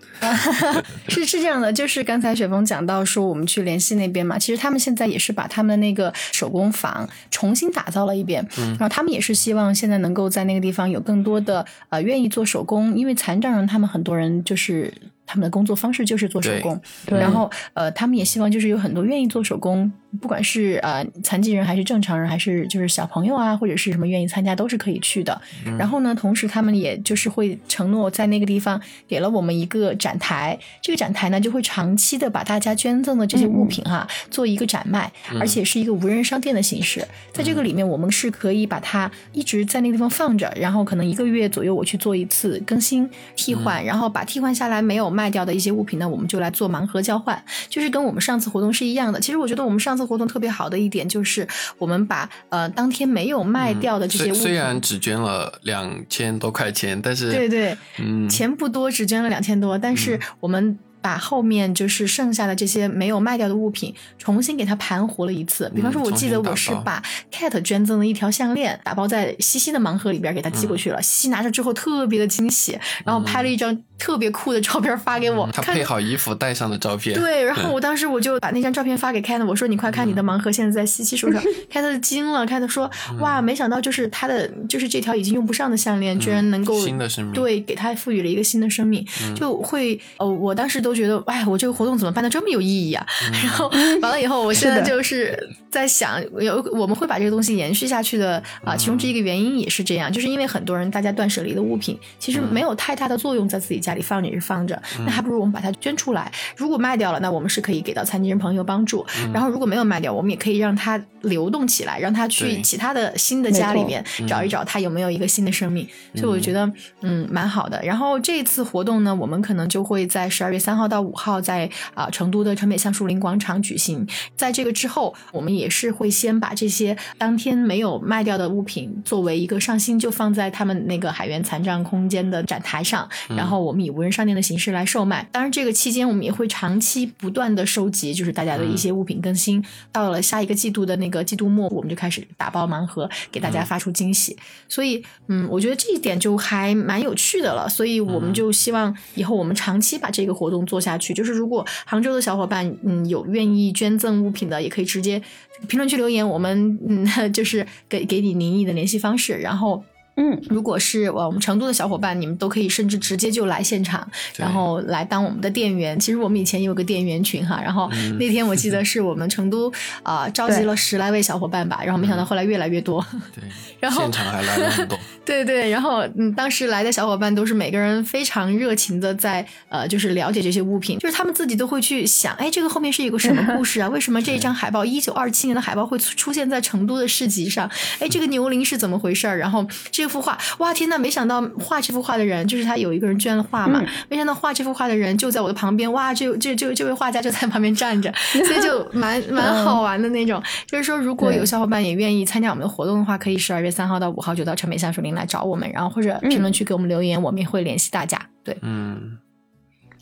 [1.09, 14.93] 是是这样的，就是刚才雪峰讲到说我们去联系那边嘛，其实他们现在也是把他们的那个手工坊重新打造了一遍，然后他们也是希望现在能够在那个地方有更多的呃愿意做手工，因为残障人他们很多人就是。
[15.25, 19.91] 他们的工作方式就是做手工，然后呃，他们也希望就是有很多愿意做手工。
[20.21, 25.41] 不管是呃残疾人还是正常人，还是就是小朋友啊，或者是什么愿意参加，都是可以去的。
[25.79, 35.11] 然后呢，同时他们也就是会承诺在那个地方给了我们一个展台，这个展台呢就会长期的把大家捐赠的这些物品哈做一个展卖，
[35.41, 37.03] 而且是一个无人商店的形式。
[37.33, 49.19] 在这个里面，我们是可以把它一直在那个地方放着，然后可能一个月左右我去做一次更新替换，然后把替换下来没有卖掉的一些物品呢，我们就来做盲盒交换，就是跟我们上次活动是一样的。
[49.19, 50.02] 其实我觉得我们上次。
[50.07, 51.47] 活动特别好的一点就是，
[51.79, 60.79] 我们把呃当天没有卖掉的这些虽然只捐了两千多块钱，但是对对，嗯，钱不多，只捐了两千多，但是我们。
[61.03, 65.71] 把后面就是剩下的这些没有卖掉的物品重新给它盘活了一次。
[65.75, 71.03] 比方说，我记得我是把 Cat 捐赠的一条项链打包在西西的盲盒里边给他寄过去了。
[71.03, 75.49] 西西拿着之后特别的惊喜，然后拍了一张特别酷的照片发给我。
[75.53, 77.19] 他配好衣服戴上的照片。
[77.19, 81.43] 对， 然后我当时我就把那张照片发给 Cat，我说：“你快看，你的盲盒现在在西西手上。
[81.73, 82.89] ”Cat 惊了，Cat 说
[83.19, 93.07] ：“哇，没想到就是他的就是这条已经用不上的项链，居然能够新的生命，对，给他赋予了一个新的生命，就会呃，我当时都。”觉得哎，我这个活动怎么办的这么有意义啊？
[93.33, 93.69] 然后
[94.01, 95.39] 完了以后，我现在就是
[95.71, 98.77] 在想，有我们会把这个东西延续下去的啊。
[98.77, 106.31] 其中这一个原因也是这样，就是因为很多人大家断舍离的物品其实没有太大的作用，在自己家里放着也是放着，那还不如我们把它捐出来。
[106.57, 109.05] 如果卖掉了，那我们是可以给到残疾人朋友帮助。
[109.33, 115.87] 然后如果没有卖掉，我们也可以让它流动起来，让它去其他的新的家里面找一找，它有没有一个新的生命。
[116.15, 116.71] 所以我觉得
[117.01, 117.81] 嗯蛮好的。
[117.83, 120.82] 然后这次活动呢，我们可能就会在十二月三号。
[120.87, 124.07] 到五号在啊成都的城北橡树林广场举行，
[124.37, 135.27] 在这个之后，我们也是会先把这些当天没有卖掉的物品作为一个上新，就放在他们那个海源残障空间的展台上，然后我们以无人商店的形式来售卖。
[135.31, 139.65] 当然，这个期间我们也会长期不断的收集，就是大家的一些物品更新。
[139.91, 144.37] 到了下一个季度的那个季度末，我们就开始打包盲盒，给大家发出惊喜。
[144.69, 147.69] 所以，嗯，我觉得这一点就还蛮有趣的了。
[147.69, 150.83] 所以，我们就希望以后我们长期把这个活动做。
[150.83, 155.23] 下去就是，如果杭州的小伙伴嗯有愿意捐赠物品的，也可以直接
[155.69, 159.85] 评论区留言，我们嗯 就是给给你宁毅的联系方式，然后。
[160.17, 164.07] 嗯，如果是我们成都的小伙伴，你们都可以甚至直接就来现场，
[164.37, 165.99] 然后来当我们的店员。
[165.99, 173.05] 其实我们以前也有个店员群哈，然后那天我记得是我们成都啊召集了十来位小伙伴吧，然后没想到后来越来越多。
[173.35, 173.43] 对，
[173.81, 174.99] 然后现场还来了很多。
[175.25, 183.89] 对对，然后嗯，当时来的小伙伴都是每个人非常热情的在呃，就是了解这些物品，就是他们自己都会去想，哎，这个后面是有个什么 故事啊？
[183.89, 187.71] 为什么这一张海报一九二七年的海报会出现在成都的市集上？
[188.01, 189.39] 哎，这个牛铃是怎么回事儿？
[189.39, 190.02] 然后这。
[190.03, 190.99] 这幅画，哇天呐！
[190.99, 193.81] 没想到画这幅画的人，就是他有一个人捐了画嘛。
[194.09, 196.13] 没想到画这幅画的人就在我的旁边，哇！
[196.13, 200.43] 这这这这位画家就在旁边站着，所以就蛮蛮好玩的那种。
[200.67, 208.19] 就是说，如果有小伙伴也愿意参加我们的活动的话，可以十二月三号到五号就到城北橡树林来找我们，然后或者评论区给我们留言，我们也会联系大家。
[208.43, 209.19] 对，嗯。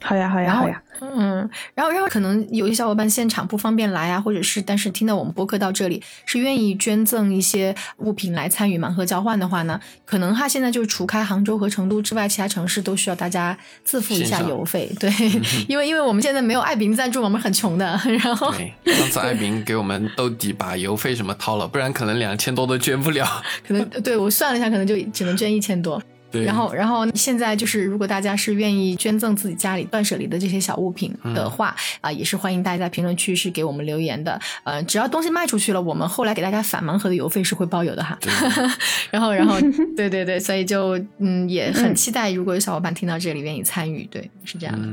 [0.02, 0.82] 好呀，好呀，好呀。
[1.02, 14.90] 嗯，然后，然后可能有些小伙伴现场不方便来啊，或者是但是听到我们播客到这里是愿意捐赠一些物品来参与盲盒交换的话呢，可能哈现在就除开杭州和成都之外，其他城市都需要大家自付一下邮费。
[14.98, 15.10] 对，
[15.68, 17.98] 因为因为我们现在没有爱彼迎赞助，我们很穷的。
[18.04, 23.26] 然后上次爱彼迎给我们兜底，把邮费什么掏了，不然可能两千多都捐不了。
[23.66, 26.02] 可能对我算了一下，可能就只能捐一千多。
[26.32, 34.40] 然后，然后现在就是，如果大家是愿意捐赠自己家里断舍离的这些小物品的话，啊，也是欢迎大家在评论区是给我们留言的。
[34.62, 38.18] 呃，只要东西卖出去了，我们后来给大家返盲盒的邮费是会包邮的哈。
[39.10, 39.58] 然后，然后，
[39.96, 44.86] 对对对，所以就嗯，也很期待，如果有小伙伴听到这里愿意参与，对，是这样的。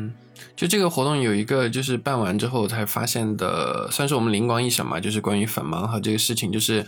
[0.55, 6.85] 就这个活动有一个，就是办完之后才发现的，算是我们灵光一闪嘛，就是关于返盲盒这个事情，就是。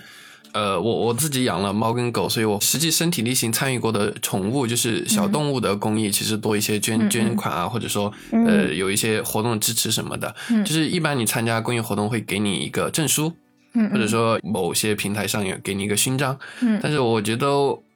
[0.54, 10.34] 呃，我我自己养了猫跟狗，所以我实际身体力行参与过的宠物就是小动物的公益，其实多一些捐捐款啊，或者说呃有一些活动支持什么的。
[10.66, 13.32] 就是一般你参加公益活动会给你一个证书，
[13.92, 16.38] 或者说某些平台上有给你一个勋章。
[16.82, 17.48] 但是我觉得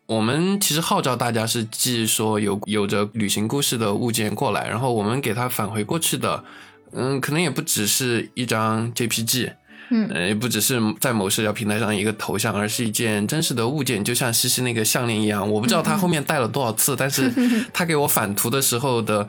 [0.06, 6.44] 我们其实号召大家是寄说有有着旅行故事的物件过来，然后我们给它返回过去的，
[6.92, 9.54] 嗯，可能也不只是一张 JPG。
[9.90, 15.50] 嗯，也不只是在某社交平台上一个头像，而是一件真实的物件，就像西西那个项链一样。
[15.50, 17.32] 我不知道他后面戴了多少次，但是
[17.74, 19.28] 他给我返图的时候的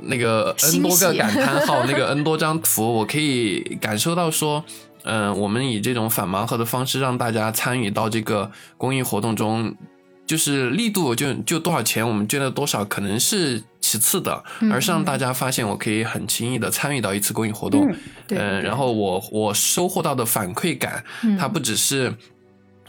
[0.00, 4.64] 那个 N 多个感叹号， 那个 N 多张图，我可以感受到说，
[5.04, 9.74] 嗯，我们以这种反盲盒的方式让大家参与到这个公益活动中。
[10.26, 13.62] 就是力度就就多少钱，我们捐了多少，可能是
[13.94, 14.42] 其次的，
[14.72, 17.88] 而是让大家发现我可以很轻易的参与到一次公益活动，
[18.30, 21.04] 嗯，然后我我收获到的反馈感，
[21.38, 22.12] 它不只是。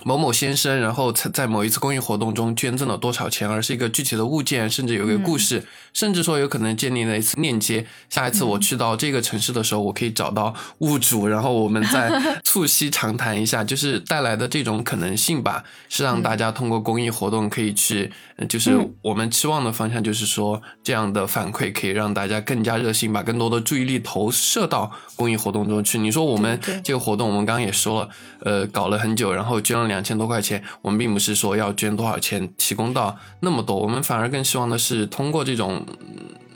[0.07, 7.87] 某某先生，然后在在某一次公益活动中捐赠了多少钱，而是一个具体的物件，甚至有一个故事，甚至说有可能建立了一次链接。
[8.07, 18.11] 下一次我去到这个城市的时候，我可以找到物主，然后我们再促膝长谈一下，就是带来的这种可能性吧，是让大家通过公益活动可以去，
[18.47, 25.97] 就是我们期望的方向，就是说这样的反馈可以让大家更加热心，把更多的注意力投射到公益活动中去。
[25.97, 28.09] 你说我们这个活动，我们刚刚也说了，
[28.41, 29.94] 呃，搞了很久，然后捐了两。
[29.95, 35.85] 两千多块钱，我们并不是说要捐多少钱提供到那么多，我们反而更希望的是通过这种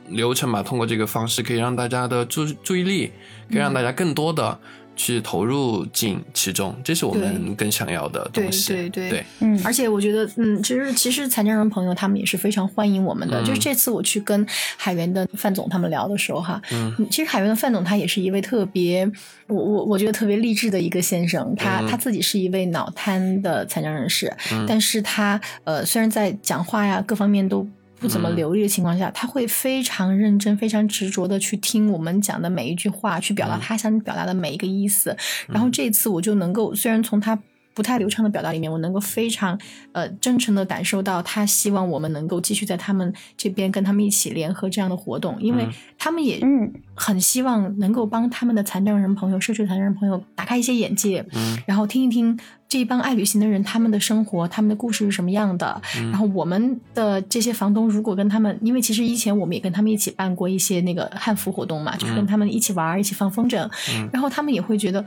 [0.10, 3.12] 流程吧，通过这个方式可以让大家的注注意力，
[3.50, 4.60] 可以让大家更多的。
[5.00, 8.74] 去投入进其中，这是我们更想要的东西。
[8.74, 13.42] 对对对，嗯，而且我觉得，嗯，其实其实残障人朋友他们也是非常欢迎我们的。
[13.46, 14.46] 就是这次我去跟
[14.76, 19.10] 海源的范总他们聊的时候，哈，嗯，其实海源的范总他也是一位特别，
[19.48, 21.56] 我我我觉得特别励志的一个先生。
[21.56, 24.36] 他他自己是一位脑瘫的残障人士，
[24.68, 27.66] 但是他呃，虽然在讲话呀各方面都。
[28.00, 35.16] 不怎么流利的情况下，他会非常认真、非常执着的去听我们讲的每一句话，去表达他想表达的每一个意思。
[35.48, 37.38] 然后这次我就能够，虽然从他
[37.74, 39.58] 不太流畅的表达里面，我能够非常
[39.94, 46.74] 呃真诚的感受到他希望我们能够继续在他们这边跟他们一起联合这样的活动，因为他们也嗯。
[47.02, 52.38] 很希望能够帮他们的残障人朋友、社区残障人朋友打开一些眼界，嗯，然后听一听。
[52.70, 55.82] 这一帮爱旅行的人，他们的生活，他们的故事是什么样的？
[56.12, 63.68] 然后我们的这些房东，如果跟他们，因为其实以前我们也跟他们一起办过一些那个汉服活动嘛，就是跟他们一起玩，一起放风筝，
[64.14, 65.04] 然后他们也会觉得。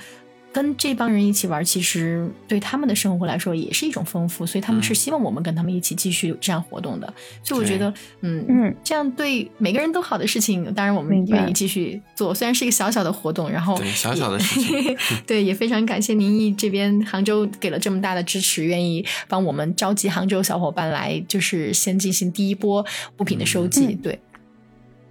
[0.52, 7.12] 跟这帮人一起玩，其实对他们的生活来说也是一种丰富，所以他们是希望我们跟他们一起继续这样活动的。
[7.42, 12.34] 所以我觉得，嗯嗯，这样对每个人都好的事情，当然我们愿意继续做。
[12.34, 14.96] 虽然是一个小小的活动，然后对小小的事情，
[15.26, 22.84] 对也非常感谢您毅这边杭州给了这么大的支持，愿意帮我们召集杭州小伙伴来，就是先进行第一波
[23.18, 23.94] 物品的收集。
[23.94, 24.20] 对。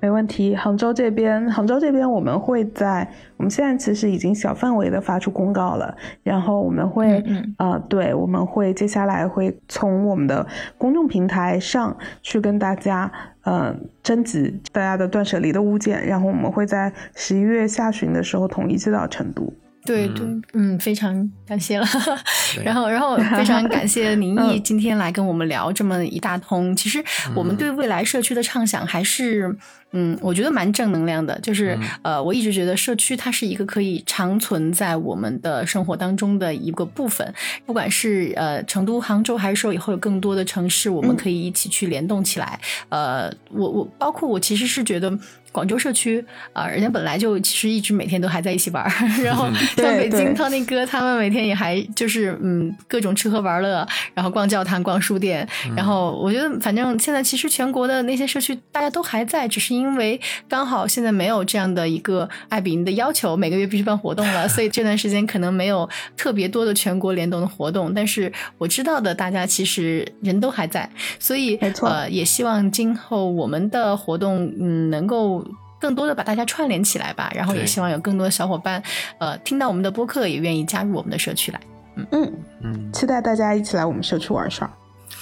[0.01, 7.23] 没问题，杭州这边，杭州这边我们会在，我们现在其实已经小范围的发出公告了，然后我们会，
[7.57, 10.45] 呃，对，我们会接下来会从我们的
[10.75, 13.11] 公众平台上去跟大家，
[13.45, 19.53] 嗯，征集大家的断舍离的物件，然后我们会在十一月下旬的时候统一寄到成都。
[19.85, 21.85] 对对，嗯，非常感谢了。
[22.63, 26.75] 然后，然后非常感谢 宁毅今天来跟我们聊这么一大通。
[26.75, 27.03] 其实
[27.35, 29.55] 我们对未来社区的畅想还是，
[29.91, 31.39] 嗯，我觉得蛮正能量的。
[31.39, 37.33] 就是呃，我一直觉得社区它是一个可以长存在我们的生活当中的一个部分。
[37.65, 42.59] 不管是呃成都、杭州，还是说以后有更多的城市，我们可以一起去联动起来。
[42.89, 45.11] 呃，我我包括我其实是觉得。
[45.51, 46.23] 广州社区
[46.53, 48.91] 啊，人家本来就其实一直每天都还在一起玩儿，
[49.23, 67.93] 然后像北京 Tony 哥他们每天也还就是嗯各种吃喝玩乐，然后逛教堂、逛书店，然后我觉得反正现在其实全国的那些社区大家都还在，只是因为刚好现在没有这样的一个爱比营的要求，每个月必须办活动了， 所以这段时间可能没有特别多的全国联动的活动。
[67.93, 70.89] 但是我知道的，大家其实人都还在，
[71.19, 75.40] 所以没错呃，也希望今后我们的活动嗯能够。
[75.81, 78.81] 更多的把大家串联起来吧，然后也希望有更多的小伙伴，
[79.17, 81.59] 呃，听到我们的播客也愿意加入我们的社区来。
[81.95, 84.71] 嗯，嗯嗯，期待大家一起来我们社区玩耍。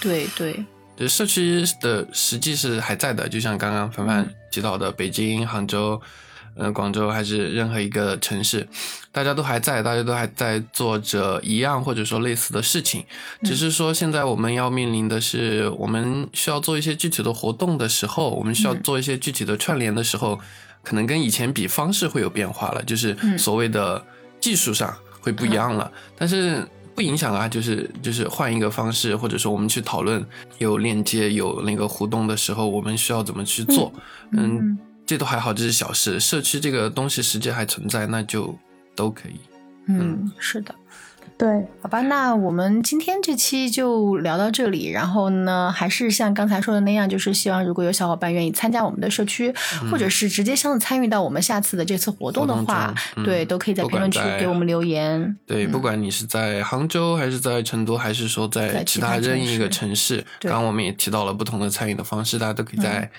[0.02, 6.00] 对对，对，社区的实际是还在的，就像刚刚凡凡提到的，北京、杭州、
[6.60, 8.68] 呃广州，还是任何一个城市，
[9.12, 13.06] 大家都还在，大家都还在做着一样或者说类似的事情，
[13.44, 20.40] 只是说现在我们要面临的是，我们需要做一些具体的活动的时候，我们需要做一些具体的串联的时候，
[20.84, 24.06] 可能跟以前比方式会有变化了，就是所谓的
[24.40, 26.68] 技术上会不一样了，但是。
[26.96, 30.22] 不影响啊，就是就是换一个方式，或者说我们去讨论
[30.58, 33.94] 有链接、有那个互动的时候，我们需要怎么去做？
[34.34, 34.78] 嗯，
[35.10, 36.20] 这都还好，这是小事。
[36.20, 38.56] 社区这个东西实际还存在，那就
[38.96, 39.40] 都可以。
[39.88, 40.76] 嗯，是的。
[41.36, 44.92] 对，好吧，那我们今天这期就聊到这里。
[44.92, 49.52] 然后呢，还是像刚才说的那样，就是希望如果有小伙伴愿意参加我们的社区，
[49.90, 52.94] 或者是直接想参与到我们下次的这次活动的话，
[53.26, 55.36] 对，都可以在评论区给我们留言。
[55.48, 63.10] 对，不管你是在杭州，还是在成都，还是说在在其他任意一个城城市，刚刚我们也提到了不同的参与的方式，大家都可以在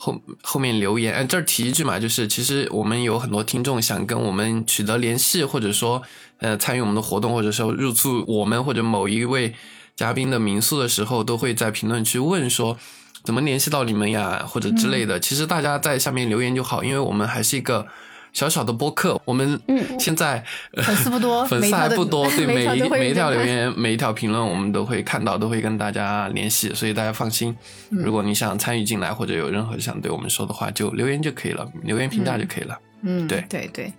[0.00, 1.14] 后、后面留言。
[1.14, 6.02] 哎，这儿提一句嘛，就是其实我们有很多听众想跟我们取得联系，或者说
[6.38, 9.54] 呃参与我们的活动，或者说入住我们或者某一位
[9.94, 12.78] 嘉宾的民宿的时候，都会在评论区问说。
[13.22, 15.20] 怎么联系到你们呀，或者之类的？
[15.20, 17.86] 其实大家在下面留言就好，因为我们还是一个
[18.32, 19.60] 小小的播客，我们
[19.98, 20.42] 现在、
[20.76, 27.56] 呃粉丝不多粉丝还不多， 对每一每一条留言、每一条评论，我们都会看到，都会跟大家联系，所以大家放心。
[27.88, 32.78] 如果你想参与进来，或者有任何想对我们说的话，就留言就可以了，留言评价就可以了。
[33.02, 33.92] 嗯，对对对。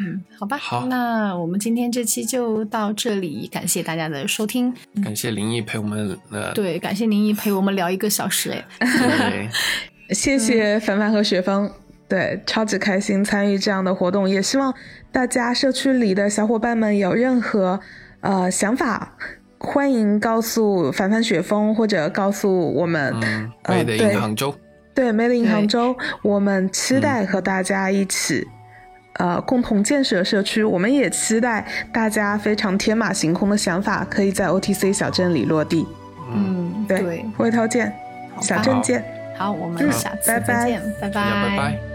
[0.00, 4.72] 嗯，好吧，好那我们今天这期就到这里，感谢大家的收听。
[5.04, 9.48] 感谢林毅陪我们，呃，对，感谢林毅陪我们聊一个小时，哎，对，
[10.16, 11.70] 谢谢凡凡和雪峰，
[12.12, 14.74] 对，超级开心参与这样的活动，也希望
[15.10, 17.80] 大家社区里的小伙伴们有任何
[18.20, 19.16] 呃想法，
[19.58, 23.14] 欢迎告诉凡凡、雪峰，或者告诉我们。
[23.22, 24.54] 嗯，呃美的对银杭州，
[24.94, 28.46] 对，Made in 对杭州，我们期待和大家一起。
[29.14, 35.86] 呃，共同建设社区，我们也期待大家非常天马行空的想法，可以在 OTC 小镇里落地。
[36.34, 37.90] 嗯，对，对，回头见，
[38.42, 39.02] 小镇见。
[39.38, 41.91] 好，我们嗯下次再拜拜见，拜拜拜。